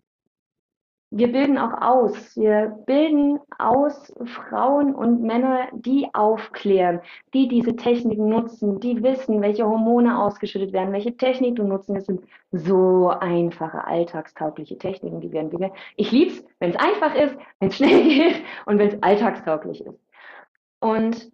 wir 1.10 1.32
bilden 1.32 1.58
auch 1.58 1.82
aus. 1.82 2.36
Wir 2.36 2.68
bilden 2.86 3.40
aus 3.58 4.14
Frauen 4.26 4.94
und 4.94 5.22
Männer, 5.22 5.70
die 5.72 6.10
aufklären, 6.14 7.00
die 7.34 7.48
diese 7.48 7.78
Techniken 7.78 8.28
nutzen, 8.28 8.82
die 8.82 9.02
wissen, 9.02 9.42
welche 9.42 9.66
Hormone 9.66 10.20
ausgeschüttet 10.20 10.74
werden, 10.74 10.92
welche 10.92 11.16
Technik 11.16 11.56
du 11.56 11.64
nutzen. 11.64 11.96
Das 11.96 12.06
sind 12.06 12.26
so 12.52 13.10
einfache, 13.10 13.86
alltagstaugliche 13.86 14.78
Techniken, 14.78 15.22
die 15.22 15.32
wir 15.32 15.40
entwickeln. 15.40 15.72
Ich 15.96 16.12
liebe 16.12 16.32
es, 16.32 16.46
wenn 16.60 16.72
es 16.72 16.78
einfach 16.78 17.16
ist, 17.16 17.38
wenn 17.60 17.70
es 17.70 17.78
schnell 17.78 18.04
geht 18.04 18.44
und 18.66 18.78
wenn 18.78 18.90
es 18.90 19.02
alltagstauglich 19.02 19.86
ist. 19.86 20.00
Und, 20.82 21.32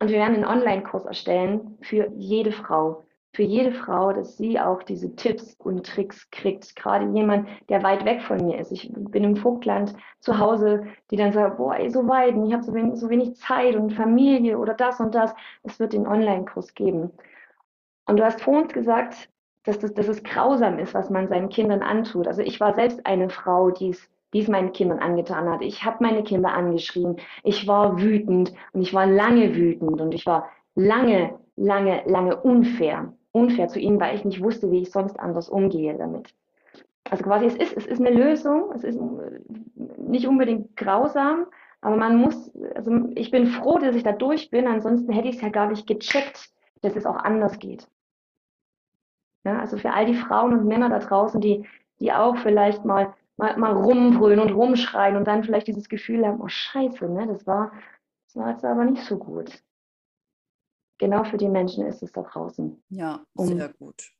und 0.00 0.10
wir 0.10 0.18
werden 0.18 0.34
einen 0.34 0.44
Online-Kurs 0.44 1.06
erstellen 1.06 1.78
für 1.80 2.12
jede 2.16 2.52
Frau, 2.52 3.02
für 3.34 3.42
jede 3.42 3.72
Frau, 3.72 4.12
dass 4.12 4.36
sie 4.36 4.60
auch 4.60 4.82
diese 4.84 5.14
Tipps 5.16 5.54
und 5.58 5.84
Tricks 5.84 6.30
kriegt. 6.30 6.76
Gerade 6.76 7.06
jemand, 7.10 7.48
der 7.68 7.82
weit 7.82 8.04
weg 8.04 8.22
von 8.22 8.38
mir 8.46 8.58
ist. 8.58 8.70
Ich 8.70 8.90
bin 8.94 9.24
im 9.24 9.36
Vogtland 9.36 9.94
zu 10.20 10.38
Hause, 10.38 10.84
die 11.10 11.16
dann 11.16 11.32
sagt, 11.32 11.56
boah, 11.56 11.74
ey, 11.74 11.90
so 11.90 12.06
weit, 12.08 12.34
und 12.34 12.46
ich 12.46 12.52
habe 12.52 12.62
so 12.62 12.72
wenig, 12.72 12.98
so 12.98 13.10
wenig 13.10 13.34
Zeit 13.36 13.74
und 13.74 13.92
Familie 13.92 14.58
oder 14.58 14.74
das 14.74 15.00
und 15.00 15.14
das. 15.14 15.34
Es 15.64 15.80
wird 15.80 15.92
den 15.92 16.06
Online-Kurs 16.06 16.74
geben. 16.74 17.10
Und 18.06 18.18
du 18.18 18.24
hast 18.24 18.40
vor 18.40 18.62
uns 18.62 18.72
gesagt, 18.72 19.28
dass, 19.64 19.80
das, 19.80 19.92
dass 19.94 20.08
es 20.08 20.22
grausam 20.22 20.78
ist, 20.78 20.94
was 20.94 21.10
man 21.10 21.26
seinen 21.28 21.48
Kindern 21.48 21.82
antut. 21.82 22.28
Also 22.28 22.42
ich 22.42 22.60
war 22.60 22.74
selbst 22.74 23.04
eine 23.04 23.30
Frau, 23.30 23.70
die 23.70 23.90
es 23.90 24.08
die 24.34 24.40
es 24.40 24.48
meinen 24.48 24.72
Kindern 24.72 24.98
angetan 24.98 25.48
hat. 25.48 25.62
Ich 25.62 25.84
habe 25.84 25.98
meine 26.00 26.24
Kinder 26.24 26.52
angeschrien. 26.52 27.18
Ich 27.44 27.68
war 27.68 28.00
wütend 28.00 28.52
und 28.72 28.82
ich 28.82 28.92
war 28.92 29.06
lange 29.06 29.54
wütend 29.54 30.00
und 30.00 30.12
ich 30.12 30.26
war 30.26 30.50
lange, 30.74 31.38
lange, 31.54 32.02
lange 32.06 32.36
unfair. 32.42 33.12
Unfair 33.34 33.68
zu 33.68 33.78
ihnen, 33.78 34.00
weil 34.00 34.14
ich 34.14 34.24
nicht 34.24 34.42
wusste, 34.42 34.70
wie 34.70 34.82
ich 34.82 34.90
sonst 34.90 35.18
anders 35.18 35.48
umgehe 35.48 35.96
damit. 35.96 36.34
Also 37.10 37.24
quasi, 37.24 37.46
es 37.46 37.56
ist, 37.56 37.76
es 37.76 37.86
ist 37.86 38.00
eine 38.00 38.10
Lösung. 38.10 38.72
Es 38.72 38.84
ist 38.84 38.98
nicht 39.98 40.26
unbedingt 40.26 40.76
grausam, 40.76 41.46
aber 41.80 41.96
man 41.96 42.16
muss, 42.16 42.50
also 42.74 42.92
ich 43.14 43.30
bin 43.30 43.46
froh, 43.46 43.78
dass 43.78 43.96
ich 43.96 44.02
da 44.02 44.12
durch 44.12 44.50
bin. 44.50 44.66
Ansonsten 44.66 45.12
hätte 45.12 45.28
ich 45.28 45.36
es 45.36 45.42
ja 45.42 45.48
gar 45.48 45.68
nicht 45.68 45.86
gecheckt, 45.86 46.50
dass 46.82 46.96
es 46.96 47.06
auch 47.06 47.16
anders 47.16 47.58
geht. 47.58 47.88
Ja, 49.44 49.58
also 49.58 49.76
für 49.76 49.92
all 49.92 50.06
die 50.06 50.14
Frauen 50.14 50.54
und 50.54 50.66
Männer 50.66 50.88
da 50.88 51.00
draußen, 51.00 51.40
die, 51.40 51.66
die 52.00 52.12
auch 52.12 52.36
vielleicht 52.38 52.84
mal 52.84 53.14
mal, 53.36 53.56
mal 53.56 53.72
rumbrüllen 53.72 54.40
und 54.40 54.52
rumschreien 54.52 55.16
und 55.16 55.26
dann 55.26 55.44
vielleicht 55.44 55.66
dieses 55.66 55.88
Gefühl 55.88 56.26
haben, 56.26 56.40
oh 56.40 56.48
Scheiße, 56.48 57.08
ne, 57.08 57.26
das 57.26 57.46
war, 57.46 57.72
das 58.26 58.36
war 58.36 58.50
jetzt 58.50 58.64
aber 58.64 58.84
nicht 58.84 59.04
so 59.04 59.18
gut. 59.18 59.62
Genau 60.98 61.24
für 61.24 61.36
die 61.36 61.48
Menschen 61.48 61.86
ist 61.86 62.02
es 62.02 62.12
da 62.12 62.22
draußen. 62.22 62.82
Ja, 62.90 63.24
sehr 63.34 63.66
um, 63.66 63.74
gut. 63.78 64.10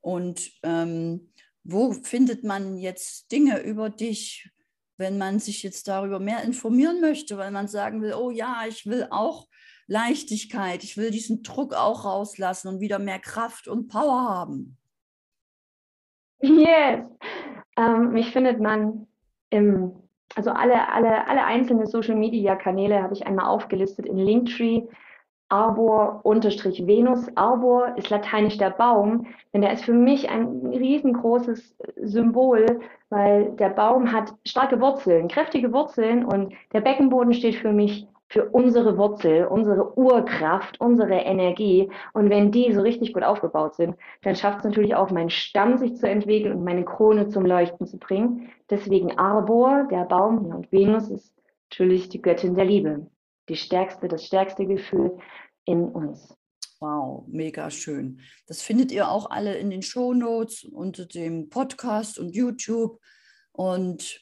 Und 0.00 0.50
ähm, 0.62 1.32
wo 1.64 1.92
findet 1.92 2.44
man 2.44 2.76
jetzt 2.78 3.30
Dinge 3.30 3.62
über 3.62 3.90
dich, 3.90 4.50
wenn 4.96 5.18
man 5.18 5.38
sich 5.38 5.62
jetzt 5.62 5.86
darüber 5.86 6.18
mehr 6.18 6.42
informieren 6.42 7.00
möchte, 7.00 7.38
weil 7.38 7.50
man 7.50 7.68
sagen 7.68 8.02
will, 8.02 8.14
oh 8.14 8.30
ja, 8.30 8.62
ich 8.68 8.86
will 8.86 9.06
auch 9.10 9.46
Leichtigkeit, 9.86 10.82
ich 10.84 10.96
will 10.96 11.10
diesen 11.10 11.42
Druck 11.42 11.74
auch 11.74 12.04
rauslassen 12.04 12.68
und 12.68 12.80
wieder 12.80 12.98
mehr 12.98 13.18
Kraft 13.18 13.68
und 13.68 13.88
Power 13.88 14.28
haben. 14.28 14.76
Yes, 16.40 17.06
ähm, 17.76 18.12
mich 18.12 18.30
findet 18.32 18.60
man 18.60 19.06
im, 19.50 19.92
also 20.34 20.50
alle, 20.50 20.92
alle, 20.92 21.26
alle 21.26 21.44
einzelnen 21.44 21.86
Social 21.86 22.16
Media 22.16 22.54
Kanäle 22.56 23.02
habe 23.02 23.14
ich 23.14 23.26
einmal 23.26 23.46
aufgelistet 23.46 24.06
in 24.06 24.18
Linktree. 24.18 24.82
Arbor-Venus. 25.48 27.28
Arbor 27.34 27.96
ist 27.96 28.10
lateinisch 28.10 28.58
der 28.58 28.70
Baum, 28.70 29.26
denn 29.52 29.62
der 29.62 29.72
ist 29.72 29.84
für 29.84 29.92
mich 29.92 30.28
ein 30.28 30.66
riesengroßes 30.66 31.76
Symbol, 32.02 32.80
weil 33.10 33.52
der 33.52 33.70
Baum 33.70 34.12
hat 34.12 34.34
starke 34.46 34.80
Wurzeln, 34.80 35.28
kräftige 35.28 35.72
Wurzeln 35.72 36.24
und 36.24 36.52
der 36.72 36.80
Beckenboden 36.80 37.32
steht 37.32 37.56
für 37.56 37.72
mich 37.72 38.06
für 38.30 38.48
unsere 38.50 38.98
Wurzel, 38.98 39.46
unsere 39.46 39.96
Urkraft, 39.96 40.80
unsere 40.80 41.14
Energie. 41.14 41.90
Und 42.12 42.28
wenn 42.28 42.52
die 42.52 42.72
so 42.72 42.82
richtig 42.82 43.14
gut 43.14 43.22
aufgebaut 43.22 43.74
sind, 43.74 43.96
dann 44.22 44.36
schafft 44.36 44.58
es 44.58 44.64
natürlich 44.64 44.94
auch, 44.94 45.10
meinen 45.10 45.30
Stamm 45.30 45.78
sich 45.78 45.96
zu 45.96 46.08
entwickeln 46.08 46.52
und 46.58 46.64
meine 46.64 46.84
Krone 46.84 47.28
zum 47.28 47.46
Leuchten 47.46 47.86
zu 47.86 47.98
bringen. 47.98 48.50
Deswegen 48.68 49.18
Arbor, 49.18 49.88
der 49.90 50.04
Baum, 50.04 50.44
und 50.46 50.70
Venus 50.70 51.08
ist 51.08 51.34
natürlich 51.70 52.10
die 52.10 52.20
Göttin 52.20 52.54
der 52.54 52.66
Liebe. 52.66 53.06
Die 53.48 53.56
stärkste, 53.56 54.08
das 54.08 54.24
stärkste 54.24 54.66
Gefühl 54.66 55.18
in 55.64 55.84
uns. 55.84 56.34
Wow, 56.80 57.24
mega 57.26 57.70
schön. 57.70 58.20
Das 58.46 58.62
findet 58.62 58.92
ihr 58.92 59.10
auch 59.10 59.30
alle 59.30 59.56
in 59.56 59.70
den 59.70 59.82
Show 59.82 60.14
Notes 60.14 60.64
unter 60.64 61.06
dem 61.06 61.48
Podcast 61.48 62.18
und 62.18 62.34
YouTube. 62.34 63.00
Und 63.52 64.20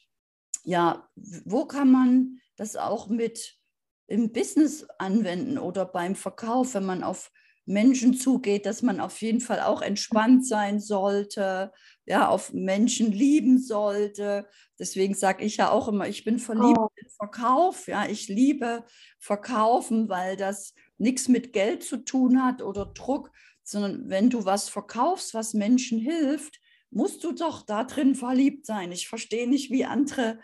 ja, 0.65 1.09
wo 1.15 1.67
kann 1.67 1.91
man 1.91 2.41
das 2.57 2.77
auch 2.77 3.09
mit 3.09 3.59
im 4.07 4.33
Business 4.33 4.87
anwenden 4.99 5.59
oder 5.59 5.85
beim 5.85 6.15
Verkauf, 6.15 6.75
wenn 6.75 6.87
man 6.87 7.03
auf 7.03 7.31
Menschen 7.67 8.15
zugeht, 8.15 8.65
dass 8.65 8.83
man 8.83 9.01
auf 9.01 9.21
jeden 9.21 9.41
Fall 9.41 9.61
auch 9.61 9.83
entspannt 9.83 10.47
sein 10.47 10.81
sollte, 10.81 11.73
ja, 12.07 12.29
auf 12.29 12.53
Menschen 12.53 13.13
lieben 13.13 13.59
sollte. 13.59 14.49
Deswegen 14.79 15.15
sage 15.15 15.45
ich 15.45 15.57
ja 15.57 15.71
auch 15.71 15.89
immer, 15.89 16.09
ich 16.09 16.25
bin 16.25 16.39
verliebt 16.39 16.79
oh. 16.79 16.89
in 16.95 17.09
Verkauf, 17.09 17.89
ja, 17.89 18.07
ich 18.07 18.29
liebe 18.29 18.85
Verkaufen, 19.19 20.09
weil 20.09 20.37
das 20.37 20.75
nichts 20.97 21.29
mit 21.29 21.53
Geld 21.53 21.83
zu 21.83 21.99
tun 21.99 22.43
hat 22.43 22.63
oder 22.63 22.87
Druck, 22.87 23.33
sondern 23.65 24.09
wenn 24.09 24.31
du 24.31 24.45
was 24.45 24.69
verkaufst, 24.69 25.35
was 25.35 25.53
Menschen 25.53 25.99
hilft, 25.99 26.61
musst 26.91 27.25
du 27.25 27.33
doch 27.33 27.63
da 27.63 27.83
drin 27.83 28.15
verliebt 28.15 28.65
sein. 28.65 28.93
Ich 28.93 29.09
verstehe 29.09 29.49
nicht, 29.49 29.71
wie 29.71 29.85
andere 29.85 30.39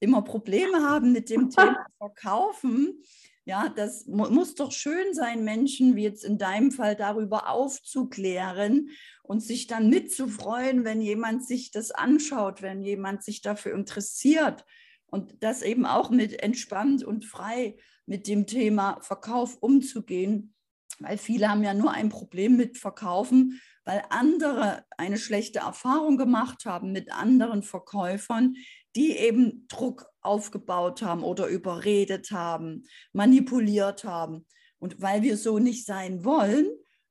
immer 0.00 0.22
Probleme 0.22 0.82
haben 0.82 1.12
mit 1.12 1.28
dem 1.28 1.50
Thema 1.50 1.84
Verkaufen. 1.98 3.02
Ja, 3.48 3.70
das 3.70 4.04
mu 4.04 4.28
muss 4.28 4.56
doch 4.56 4.72
schön 4.72 5.14
sein, 5.14 5.42
Menschen 5.42 5.96
wie 5.96 6.02
jetzt 6.02 6.22
in 6.22 6.36
deinem 6.36 6.70
Fall 6.70 6.94
darüber 6.94 7.48
aufzuklären 7.48 8.90
und 9.22 9.40
sich 9.40 9.66
dann 9.66 9.88
mitzufreuen, 9.88 10.84
wenn 10.84 11.00
jemand 11.00 11.46
sich 11.46 11.70
das 11.70 11.90
anschaut, 11.90 12.60
wenn 12.60 12.82
jemand 12.82 13.24
sich 13.24 13.40
dafür 13.40 13.74
interessiert. 13.74 14.66
Und 15.06 15.42
das 15.42 15.62
eben 15.62 15.86
auch 15.86 16.10
mit 16.10 16.42
entspannt 16.42 17.02
und 17.02 17.24
frei 17.24 17.78
mit 18.04 18.26
dem 18.26 18.46
Thema 18.46 18.98
Verkauf 19.00 19.56
umzugehen, 19.62 20.54
weil 20.98 21.16
viele 21.16 21.48
haben 21.48 21.64
ja 21.64 21.72
nur 21.72 21.92
ein 21.92 22.10
Problem 22.10 22.54
mit 22.58 22.76
Verkaufen, 22.76 23.62
weil 23.84 24.02
andere 24.10 24.84
eine 24.98 25.16
schlechte 25.16 25.60
Erfahrung 25.60 26.18
gemacht 26.18 26.66
haben 26.66 26.92
mit 26.92 27.10
anderen 27.10 27.62
Verkäufern, 27.62 28.56
die 28.98 29.16
eben 29.16 29.68
Druck 29.68 30.10
aufgebaut 30.22 31.02
haben 31.02 31.22
oder 31.22 31.46
überredet 31.46 32.32
haben, 32.32 32.82
manipuliert 33.12 34.02
haben. 34.02 34.44
Und 34.80 35.00
weil 35.00 35.22
wir 35.22 35.36
so 35.36 35.60
nicht 35.60 35.86
sein 35.86 36.24
wollen, 36.24 36.66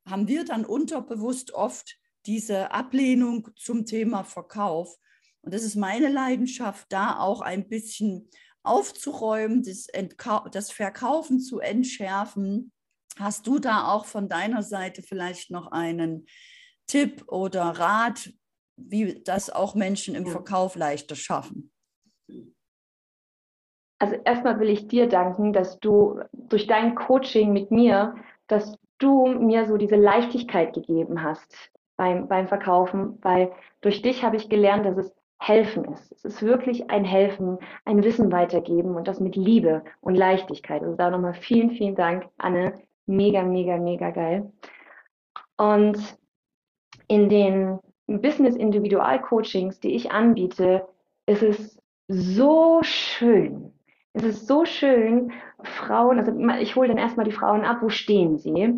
haben 0.06 0.28
wir 0.28 0.43
dann 0.43 0.65
unterbewusst 0.65 1.54
oft 1.54 1.97
diese 2.26 2.71
Ablehnung 2.71 3.47
zum 3.56 3.86
Thema 3.86 4.26
Verkauf. 4.26 4.97
Und 5.39 5.54
das 5.54 5.63
ist 5.63 5.78
meine 5.78 6.10
Leidenschaft, 6.10 6.88
da 6.89 7.19
auch 7.19 7.39
ein 7.39 7.69
bisschen 7.69 8.30
aufzuräumen, 8.63 9.63
das, 9.63 9.88
das 10.52 10.71
Verkaufen 10.71 11.39
zu 11.39 11.60
entschärfen. 11.60 12.73
Hast 13.17 13.47
du 13.47 13.60
da 13.60 13.93
auch 13.93 14.04
von 14.06 14.28
deiner 14.28 14.62
Seite 14.62 15.04
vielleicht 15.04 15.52
noch 15.52 15.71
einen 15.71 16.26
Tipp 16.86 17.23
oder 17.30 17.62
Rat, 17.63 18.34
wie 18.76 19.23
das 19.23 19.50
auch 19.50 19.73
Menschen 19.73 20.15
im 20.15 20.28
Verkauf 20.28 20.76
leichter 20.76 21.15
schaffen? 21.15 21.71
Also 24.00 24.16
erstmal 24.26 24.60
will 24.60 24.70
ich 24.70 24.88
dir 24.88 25.08
danken, 25.08 25.54
dass 25.54 25.80
du 25.80 26.20
durch 26.34 26.68
dein 26.68 26.96
Coaching 26.96 27.52
mit 27.52 27.72
mir, 27.72 28.16
dass 28.48 28.78
du 29.00 29.28
mir 29.28 29.66
so 29.66 29.78
diese 29.78 29.96
Leichtigkeit 29.96 30.74
gegeben 30.74 31.24
hast 31.24 31.72
beim, 31.96 32.28
beim 32.28 32.48
Verkaufen, 32.48 33.18
weil 33.22 33.52
durch 33.82 34.02
dich 34.02 34.24
habe 34.24 34.36
ich 34.36 34.50
gelernt, 34.50 34.86
dass 34.86 34.98
es 34.98 35.16
helfen 35.40 35.86
ist. 35.86 36.12
Es 36.12 36.26
ist 36.26 36.42
wirklich 36.42 36.90
ein 36.90 37.06
Helfen, 37.06 37.60
ein 37.86 38.04
Wissen 38.04 38.32
weitergeben 38.32 38.96
und 38.96 39.08
das 39.08 39.20
mit 39.20 39.36
Liebe 39.36 39.84
und 40.02 40.16
Leichtigkeit. 40.16 40.82
Also 40.82 40.96
da 40.96 41.10
nochmal 41.10 41.36
vielen, 41.36 41.72
vielen 41.72 41.96
Dank, 41.96 42.28
Anne. 42.38 42.74
Mega, 43.06 43.44
mega, 43.44 43.78
mega 43.78 44.10
geil. 44.10 44.52
Und 45.58 45.98
in 47.08 47.30
den 47.30 47.80
Business 48.08 48.56
Individual 48.56 49.22
Coachings, 49.22 49.80
die 49.80 49.96
ich 49.96 50.12
anbiete, 50.12 50.88
ist 51.26 51.44
es 51.44 51.80
so 52.08 52.80
schön. 52.84 53.74
Es 54.18 54.24
ist 54.24 54.48
so 54.48 54.66
schön, 54.66 55.32
Frauen, 55.62 56.18
also 56.18 56.32
ich 56.60 56.76
hole 56.76 56.88
dann 56.88 56.98
erstmal 56.98 57.26
die 57.26 57.32
Frauen 57.32 57.64
ab, 57.64 57.78
wo 57.82 57.90
stehen 57.90 58.40
sie? 58.40 58.74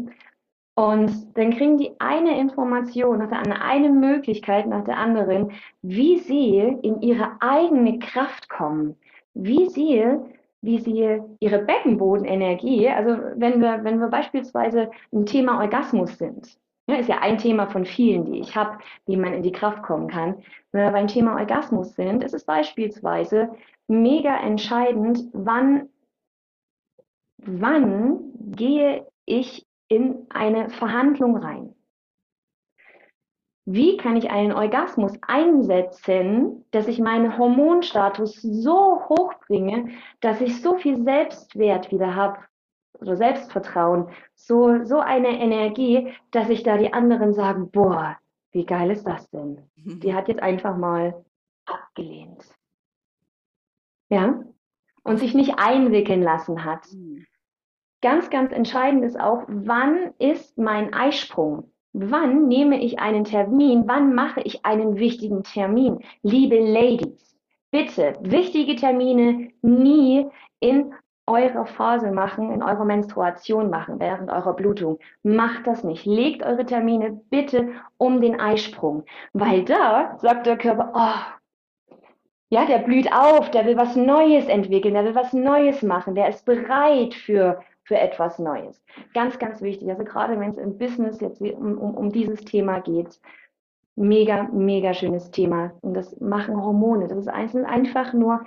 Und 0.76 1.38
dann 1.38 1.56
kriegen 1.56 1.78
die 1.78 1.92
eine 2.00 2.38
Information 2.38 3.20
nach 3.20 3.30
der 3.30 3.40
anderen, 3.40 3.62
eine 3.62 3.90
Möglichkeit 3.90 4.68
nach 4.68 4.84
der 4.84 4.98
anderen, 4.98 5.54
wie 5.82 6.20
sie 6.20 6.58
in 6.82 7.02
ihre 7.02 7.38
eigene 7.40 8.00
Kraft 8.00 8.50
kommen, 8.50 8.98
wie 9.34 9.70
sie, 9.70 10.06
wie 10.62 10.80
sie 10.80 11.22
ihre 11.40 11.60
Beckenbodenenergie, 11.60 12.90
also 12.90 13.18
wenn 13.36 13.62
wir, 13.62 13.86
wenn 13.86 14.02
wir 14.02 14.08
beispielsweise 14.08 14.92
im 15.12 15.26
Thema 15.26 15.62
Orgasmus 15.62 16.18
sind, 16.18 16.58
ja, 16.90 16.98
ist 16.98 17.10
ja 17.10 17.20
ein 17.20 17.38
Thema 17.38 17.68
von 17.68 17.86
vielen, 17.86 18.26
die 18.26 18.40
ich 18.40 18.56
habe, 18.56 18.80
wie 19.06 19.18
man 19.18 19.34
in 19.34 19.44
die 19.44 19.52
Kraft 19.52 19.84
kommen 19.84 20.08
kann. 20.08 20.44
Wenn 20.72 20.84
wir 20.84 20.92
beim 20.92 21.08
Thema 21.08 21.36
Orgasmus 21.36 21.96
sind, 21.96 22.24
ist 22.24 22.34
es 22.34 22.46
beispielsweise 22.46 23.50
mega 23.88 24.38
entscheidend, 24.38 25.24
wann, 25.34 25.90
wann 27.38 28.32
gehe 28.56 29.08
ich 29.26 29.66
in 29.88 30.28
eine 30.30 30.70
Verhandlung 30.70 31.38
rein. 31.38 31.76
Wie 33.66 33.98
kann 33.98 34.16
ich 34.16 34.32
einen 34.32 34.52
Orgasmus 34.52 35.14
einsetzen, 35.28 36.66
dass 36.72 36.88
ich 36.88 37.00
meinen 37.00 37.38
Hormonstatus 37.38 38.42
so 38.42 39.08
hoch 39.08 39.36
bringe, 39.46 39.90
dass 40.22 40.42
ich 40.42 40.60
so 40.60 40.78
viel 40.78 41.04
Selbstwert 41.04 41.92
wieder 41.92 42.16
habe 42.16 42.40
oder 43.02 43.16
Selbstvertrauen, 43.16 44.10
so, 44.36 44.84
so 44.86 45.00
eine 45.00 45.40
Energie, 45.40 46.14
dass 46.32 46.50
ich 46.50 46.64
da 46.64 46.78
die 46.78 46.94
anderen 46.94 47.34
sagen, 47.34 47.72
boah, 47.72 48.18
wie 48.52 48.66
geil 48.66 48.92
ist 48.92 49.06
das 49.06 49.30
denn? 49.30 49.62
Die 49.76 50.14
hat 50.14 50.28
jetzt 50.28 50.42
einfach 50.42 50.76
mal 50.76 51.24
abgelehnt. 51.66 52.44
Ja? 54.10 54.44
Und 55.04 55.18
sich 55.18 55.34
nicht 55.34 55.58
einwickeln 55.58 56.22
lassen 56.22 56.66
hat. 56.66 56.92
Mhm. 56.92 57.26
Ganz, 58.02 58.30
ganz 58.30 58.52
entscheidend 58.52 59.04
ist 59.04 59.20
auch, 59.20 59.44
wann 59.48 60.14
ist 60.18 60.58
mein 60.58 60.94
Eisprung? 60.94 61.72
wann 61.94 62.48
nehme 62.48 62.82
ich 62.82 63.00
einen 63.00 63.24
Termin, 63.24 63.84
wann 63.88 64.14
mache 64.14 64.42
ich 64.42 64.66
einen 64.66 64.98
wichtigen 64.98 65.44
Termin. 65.44 66.00
Liebe 66.22 66.60
Ladies, 66.60 67.38
bitte 67.72 68.18
wichtige 68.22 68.76
Termine 68.76 69.52
nie 69.62 70.28
in 70.60 70.94
eurer 71.30 71.66
Phase 71.66 72.12
machen, 72.12 72.52
in 72.52 72.64
eurer 72.64 72.86
Menstruation 72.86 73.70
machen, 73.70 74.00
während 74.00 74.30
eurer 74.30 74.54
Blutung. 74.54 75.00
Macht 75.24 75.68
das 75.68 75.84
nicht. 75.84 76.06
Legt 76.06 76.44
eure 76.44 76.66
Termine 76.66 77.22
bitte 77.30 77.70
um 77.98 78.20
den 78.20 78.40
Eisprung, 78.40 79.04
weil 79.34 79.64
da 79.64 80.18
sagt 80.18 80.48
der 80.48 80.58
Körper, 80.58 80.92
oh, 80.96 81.96
ja, 82.50 82.66
der 82.66 82.80
blüht 82.80 83.12
auf, 83.14 83.52
der 83.52 83.66
will 83.66 83.78
was 83.78 83.96
Neues 83.96 84.48
entwickeln, 84.48 84.96
der 84.96 85.06
will 85.06 85.16
was 85.16 85.34
Neues 85.34 85.84
machen, 85.84 86.16
der 86.16 86.30
ist 86.30 86.46
bereit 86.46 87.14
für, 87.14 87.62
für 87.84 88.00
etwas 88.00 88.40
Neues. 88.40 88.84
Ganz, 89.14 89.38
ganz 89.38 89.62
wichtig. 89.62 89.90
Also 89.90 90.04
gerade 90.04 90.40
wenn 90.40 90.50
es 90.50 90.58
im 90.58 90.78
Business 90.78 91.22
jetzt 91.22 91.42
um, 91.42 91.78
um, 91.78 91.94
um 91.94 92.12
dieses 92.12 92.44
Thema 92.44 92.80
geht, 92.80 93.20
mega, 93.96 94.44
mega 94.52 94.94
schönes 94.94 95.30
Thema. 95.30 95.74
Und 95.82 95.94
das 95.94 96.20
machen 96.20 96.62
Hormone. 96.62 97.08
Das 97.08 97.20
ist 97.20 97.28
einfach 97.28 98.14
nur 98.14 98.46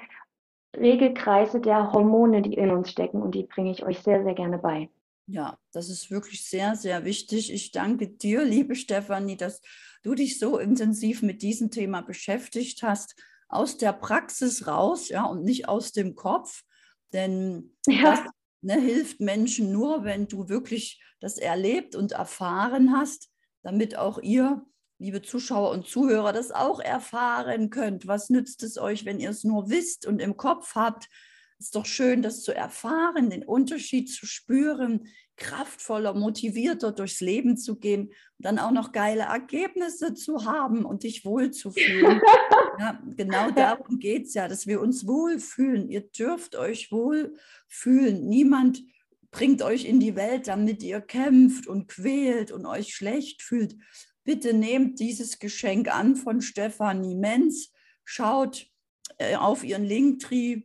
Regelkreise 0.77 1.61
der 1.61 1.93
Hormone, 1.93 2.43
die 2.43 2.55
in 2.55 2.71
uns 2.71 2.91
stecken 2.91 3.23
und 3.23 3.35
die 3.35 3.45
bringe 3.45 3.71
ich 3.71 3.85
euch 3.85 4.01
sehr, 4.01 4.23
sehr 4.25 4.35
gerne 4.35 4.59
bei. 4.59 4.89
Ja, 5.27 5.59
das 5.73 5.89
ist 5.89 6.11
wirklich 6.11 6.49
sehr, 6.49 6.75
sehr 6.75 7.05
wichtig. 7.05 7.53
Ich 7.53 7.71
danke 7.71 8.09
dir, 8.09 8.45
liebe 8.45 8.75
Stefanie, 8.75 9.37
dass 9.37 9.61
du 10.03 10.15
dich 10.15 10.39
so 10.39 10.59
intensiv 10.59 11.23
mit 11.23 11.43
diesem 11.43 11.71
Thema 11.71 12.01
beschäftigt 12.01 12.83
hast, 12.83 13.15
aus 13.49 13.77
der 13.77 13.93
Praxis 13.93 14.67
raus, 14.67 15.09
ja, 15.09 15.25
und 15.25 15.45
nicht 15.45 15.69
aus 15.69 15.93
dem 15.93 16.17
Kopf. 16.17 16.65
Denn 17.13 17.77
ja. 17.87 18.03
das 18.03 18.21
ne, 18.63 18.81
hilft 18.81 19.21
Menschen 19.21 19.73
nur, 19.73 20.05
wenn 20.05 20.27
du 20.27 20.49
wirklich 20.49 21.03
das 21.21 21.39
erlebt 21.39 21.95
und 21.95 22.13
erfahren 22.13 22.93
hast, 22.97 23.31
damit 23.63 23.97
auch 23.97 24.19
ihr 24.19 24.65
liebe 25.03 25.21
Zuschauer 25.21 25.73
und 25.73 25.87
Zuhörer, 25.87 26.33
das 26.33 26.53
auch 26.53 26.79
erfahren 26.79 27.71
könnt. 27.71 28.07
Was 28.07 28.31
nützt 28.31 28.63
es 28.63 28.79
euch, 28.79 29.05
wenn 29.05 29.19
ihr 29.19 29.31
es 29.31 29.43
nur 29.43 29.69
wisst 29.69 30.07
und 30.07 30.21
im 30.21 30.37
Kopf 30.37 30.77
habt? 30.77 31.09
Es 31.59 31.67
ist 31.67 31.75
doch 31.75 31.87
schön, 31.87 32.23
das 32.23 32.43
zu 32.43 32.55
erfahren, 32.55 33.29
den 33.29 33.45
Unterschied 33.45 34.11
zu 34.11 34.27
spüren, 34.27 35.09
kraftvoller, 35.37 36.15
motivierter 36.15 36.93
durchs 36.93 37.21
Leben 37.21 37.57
zu 37.57 37.81
gehen 37.81 38.09
und 38.09 38.15
dann 38.39 38.61
auch 38.61 38.71
noch 38.71 38.93
geile 38.93 39.23
Ergebnisse 39.23 40.15
zu 40.15 40.45
haben 40.45 40.85
und 40.85 41.03
dich 41.03 41.25
wohlzufühlen. 41.25 42.21
ja, 42.79 43.03
genau 43.17 43.51
darum 43.51 43.99
geht 43.99 44.27
es 44.27 44.35
ja, 44.35 44.47
dass 44.47 44.69
wir 44.69 44.81
uns 44.81 45.07
wohlfühlen. 45.07 45.89
Ihr 45.89 46.03
dürft 46.03 46.55
euch 46.55 46.93
wohlfühlen. 46.93 48.29
Niemand 48.29 48.83
bringt 49.33 49.63
euch 49.63 49.85
in 49.85 49.99
die 49.99 50.15
Welt, 50.15 50.47
damit 50.47 50.85
ihr 50.85 51.01
kämpft 51.01 51.67
und 51.67 51.89
quält 51.89 52.53
und 52.53 52.67
euch 52.67 52.95
schlecht 52.95 53.43
fühlt, 53.43 53.75
Bitte 54.25 54.55
nehmt 54.55 55.01
dieses 55.01 55.39
Geschenk 55.39 55.93
an 55.93 56.17
von 56.17 56.41
Stefanie 56.41 57.17
Menz. 57.17 57.73
Schaut 58.05 58.67
äh, 59.19 59.37
auf 59.37 59.65
ihren 59.65 59.85
Linktree, 59.85 60.63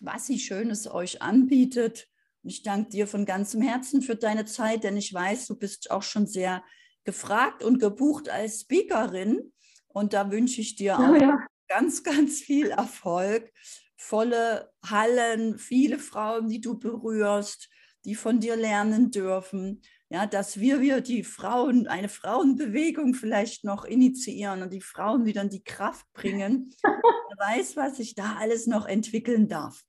was 0.00 0.26
sie 0.26 0.38
Schönes 0.38 0.88
euch 0.88 1.20
anbietet. 1.20 2.08
Und 2.42 2.50
ich 2.50 2.62
danke 2.62 2.90
dir 2.90 3.06
von 3.06 3.24
ganzem 3.24 3.62
Herzen 3.62 4.02
für 4.02 4.16
deine 4.16 4.44
Zeit, 4.44 4.84
denn 4.84 4.96
ich 4.96 5.12
weiß, 5.12 5.46
du 5.46 5.56
bist 5.56 5.90
auch 5.90 6.02
schon 6.02 6.26
sehr 6.26 6.62
gefragt 7.04 7.62
und 7.64 7.78
gebucht 7.78 8.28
als 8.28 8.62
Speakerin. 8.62 9.52
Und 9.88 10.12
da 10.12 10.30
wünsche 10.30 10.60
ich 10.60 10.76
dir 10.76 10.98
auch 10.98 11.20
ja. 11.20 11.38
ganz, 11.68 12.02
ganz 12.02 12.40
viel 12.40 12.70
Erfolg. 12.70 13.52
Volle 13.96 14.72
Hallen, 14.84 15.58
viele 15.58 15.98
Frauen, 15.98 16.48
die 16.48 16.60
du 16.60 16.78
berührst, 16.78 17.68
die 18.04 18.14
von 18.14 18.40
dir 18.40 18.56
lernen 18.56 19.10
dürfen 19.10 19.82
ja, 20.12 20.26
dass 20.26 20.60
wir, 20.60 20.82
wir 20.82 21.00
die 21.00 21.24
Frauen, 21.24 21.86
eine 21.86 22.10
Frauenbewegung 22.10 23.14
vielleicht 23.14 23.64
noch 23.64 23.86
initiieren 23.86 24.62
und 24.62 24.70
die 24.70 24.82
Frauen 24.82 25.24
wieder 25.24 25.40
in 25.40 25.48
die 25.48 25.64
Kraft 25.64 26.04
bringen. 26.12 26.74
Wer 26.82 27.56
weiß, 27.56 27.78
was 27.78 27.96
sich 27.96 28.14
da 28.14 28.36
alles 28.38 28.66
noch 28.66 28.86
entwickeln 28.86 29.48
darf. 29.48 29.82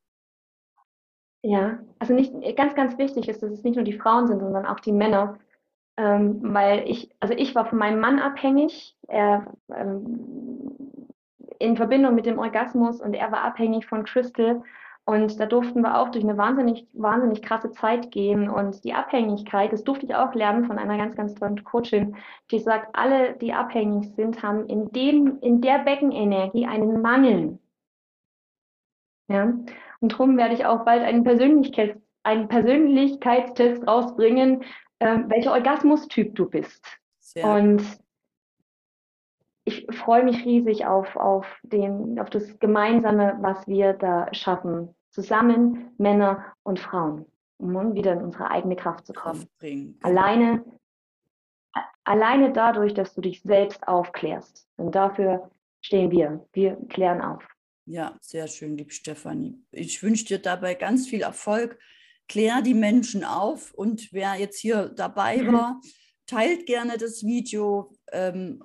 Ja, 1.41 1.79
also 1.99 2.13
nicht 2.13 2.31
ganz, 2.55 2.73
ganz 2.73 2.97
wichtig 2.97 3.27
ist, 3.27 3.43
dass 3.43 3.51
es 3.51 3.63
nicht 3.63 3.75
nur 3.75 3.83
die 3.83 3.99
Frauen 3.99 4.27
sind, 4.27 4.39
sondern 4.39 4.65
auch 4.65 4.79
die 4.79 4.93
Männer. 4.93 5.39
Ähm, 5.97 6.39
weil 6.41 6.89
ich, 6.89 7.11
also 7.19 7.33
ich 7.33 7.53
war 7.53 7.65
von 7.65 7.77
meinem 7.77 7.99
Mann 7.99 8.19
abhängig, 8.19 8.95
er 9.09 9.53
ähm, 9.75 10.77
in 11.59 11.75
Verbindung 11.75 12.15
mit 12.15 12.25
dem 12.25 12.39
Orgasmus 12.39 13.01
und 13.01 13.13
er 13.13 13.29
war 13.31 13.41
abhängig 13.41 13.85
von 13.85 14.05
Crystal 14.05 14.63
und 15.05 15.37
da 15.37 15.45
durften 15.45 15.81
wir 15.81 15.99
auch 15.99 16.09
durch 16.09 16.23
eine 16.23 16.37
wahnsinnig, 16.37 16.87
wahnsinnig 16.93 17.41
krasse 17.41 17.71
Zeit 17.71 18.11
gehen. 18.11 18.49
Und 18.49 18.83
die 18.85 18.93
Abhängigkeit, 18.93 19.73
das 19.73 19.83
durfte 19.83 20.05
ich 20.05 20.15
auch 20.15 20.33
lernen 20.33 20.65
von 20.65 20.77
einer 20.77 20.97
ganz, 20.97 21.15
ganz 21.15 21.35
tollen 21.35 21.61
Coachin, 21.63 22.15
die 22.51 22.59
sagt, 22.59 22.95
alle, 22.95 23.33
die 23.33 23.53
abhängig 23.53 24.15
sind, 24.15 24.41
haben 24.41 24.65
in 24.67 24.91
dem, 24.91 25.39
in 25.41 25.59
der 25.59 25.79
Beckenenergie 25.79 26.65
einen 26.65 27.01
Mangel. 27.01 27.59
Ja. 29.27 29.53
Und 29.99 30.11
darum 30.11 30.37
werde 30.37 30.53
ich 30.53 30.65
auch 30.65 30.85
bald 30.85 31.03
einen, 31.03 31.25
Persönlichkeits, 31.25 31.99
einen 32.23 32.47
Persönlichkeitstest 32.47 33.85
rausbringen, 33.85 34.63
äh, 34.99 35.19
welcher 35.27 35.51
Orgasmustyp 35.51 36.33
du 36.33 36.49
bist. 36.49 36.85
Sehr 37.19 37.45
und 37.45 37.83
ich 39.65 39.85
freue 39.91 40.23
mich 40.23 40.45
riesig 40.45 40.85
auf, 40.85 41.15
auf, 41.15 41.45
den, 41.63 42.19
auf 42.19 42.29
das 42.29 42.59
Gemeinsame, 42.59 43.37
was 43.41 43.67
wir 43.67 43.93
da 43.93 44.33
schaffen. 44.33 44.93
Zusammen, 45.09 45.91
Männer 45.97 46.53
und 46.63 46.79
Frauen, 46.79 47.25
um 47.57 47.93
wieder 47.93 48.13
in 48.13 48.23
unsere 48.23 48.49
eigene 48.49 48.75
Kraft 48.75 49.05
zu 49.05 49.13
kommen. 49.13 49.47
Alleine, 50.01 50.65
alleine 52.03 52.51
dadurch, 52.51 52.93
dass 52.93 53.13
du 53.13 53.21
dich 53.21 53.41
selbst 53.41 53.87
aufklärst. 53.87 54.67
Und 54.77 54.95
dafür 54.95 55.51
stehen 55.81 56.11
wir. 56.11 56.45
Wir 56.51 56.77
klären 56.89 57.21
auf. 57.21 57.43
Ja, 57.85 58.17
sehr 58.21 58.47
schön, 58.47 58.77
liebe 58.77 58.91
Stefanie. 58.91 59.61
Ich 59.71 60.01
wünsche 60.01 60.25
dir 60.25 60.39
dabei 60.39 60.73
ganz 60.73 61.07
viel 61.07 61.21
Erfolg. 61.21 61.77
Klär 62.29 62.61
die 62.61 62.73
Menschen 62.73 63.25
auf 63.25 63.73
und 63.73 64.11
wer 64.13 64.35
jetzt 64.35 64.59
hier 64.59 64.89
dabei 64.89 65.45
war, 65.51 65.81
teilt 66.25 66.65
gerne 66.65 66.97
das 66.97 67.23
Video, 67.23 67.93
ähm, 68.11 68.63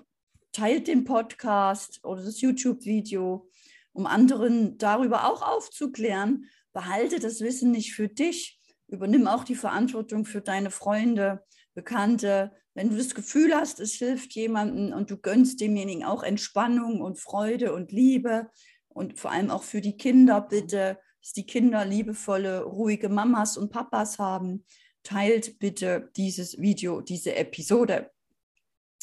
teilt 0.59 0.89
den 0.89 1.05
Podcast 1.05 2.01
oder 2.03 2.25
das 2.25 2.41
YouTube-Video, 2.41 3.49
um 3.93 4.07
anderen 4.07 4.77
darüber 4.77 5.31
auch 5.31 5.43
aufzuklären. 5.43 6.47
Behalte 6.73 7.21
das 7.21 7.41
Wissen 7.41 7.71
nicht 7.71 7.95
für 7.95 8.09
dich. 8.09 8.61
Übernimm 8.89 9.29
auch 9.29 9.45
die 9.45 9.55
Verantwortung 9.55 10.25
für 10.25 10.41
deine 10.41 10.73
Freunde, 10.73 11.45
Bekannte. 11.75 12.51
Wenn 12.75 12.91
du 12.91 12.97
das 12.97 13.15
Gefühl 13.15 13.55
hast, 13.55 13.79
es 13.79 13.93
hilft 13.93 14.35
jemandem 14.35 14.93
und 14.93 15.13
du 15.13 15.17
gönnst 15.17 15.61
demjenigen 15.61 16.05
auch 16.05 16.25
Entspannung 16.25 17.03
und 17.03 17.21
Freude 17.21 17.73
und 17.73 17.93
Liebe 17.93 18.51
und 18.89 19.21
vor 19.21 19.31
allem 19.31 19.51
auch 19.51 19.63
für 19.63 19.81
die 19.81 19.97
Kinder 19.97 20.41
bitte, 20.41 20.99
dass 21.23 21.33
die 21.35 21.47
Kinder 21.47 21.85
liebevolle, 21.85 22.65
ruhige 22.65 23.09
Mamas 23.09 23.57
und 23.57 23.71
Papas 23.71 24.19
haben. 24.19 24.65
Teilt 25.05 25.61
bitte 25.61 26.11
dieses 26.17 26.59
Video, 26.59 27.01
diese 27.01 27.37
Episode. 27.37 28.11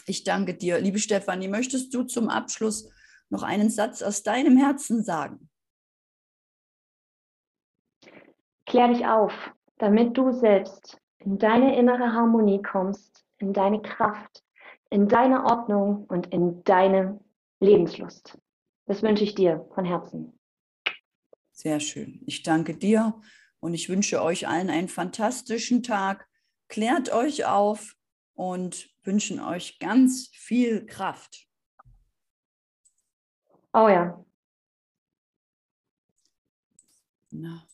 Ich 0.08 0.24
danke 0.24 0.54
dir. 0.54 0.80
Liebe 0.80 1.00
Stefanie, 1.00 1.48
möchtest 1.48 1.94
du 1.94 2.04
zum 2.04 2.30
Abschluss 2.30 2.90
noch 3.30 3.44
einen 3.44 3.70
Satz 3.70 4.02
aus 4.02 4.24
deinem 4.24 4.58
Herzen 4.58 5.04
sagen? 5.04 5.50
Klär 8.68 8.88
dich 8.90 9.06
auf, 9.06 9.34
damit 9.78 10.18
du 10.18 10.32
selbst 10.32 11.00
in 11.20 11.40
deine 11.40 11.78
innere 11.78 12.14
Harmonie 12.14 12.62
kommst, 12.62 13.26
in 13.38 13.54
deine 13.54 13.82
Kraft, 13.82 14.44
in 14.90 15.08
deine 15.08 15.44
Ordnung 15.44 16.06
und 16.06 16.28
in 16.28 16.64
deine 16.64 17.20
Lebenslust. 17.60 18.38
Das 18.86 19.02
wünsche 19.02 19.24
ich 19.24 19.34
dir 19.34 19.68
von 19.74 19.86
Herzen. 19.86 20.40
Sehr 21.52 21.80
schön. 21.80 22.22
Ich 22.26 22.44
danke 22.44 22.76
dir 22.76 23.20
und 23.60 23.74
ich 23.74 23.90
wünsche 23.90 24.22
euch 24.22 24.48
allen 24.48 24.70
einen 24.70 24.90
fantastischen 24.90 25.82
Tag. 25.82 26.28
Klärt 26.68 27.12
euch 27.12 27.46
auf 27.46 27.96
und 28.34 28.95
wünschen 29.06 29.40
euch 29.40 29.80
ganz 29.80 30.30
viel 30.34 30.86
Kraft. 30.86 31.48
Oh 33.74 33.90
ja. 33.90 34.26
Na. 37.32 37.68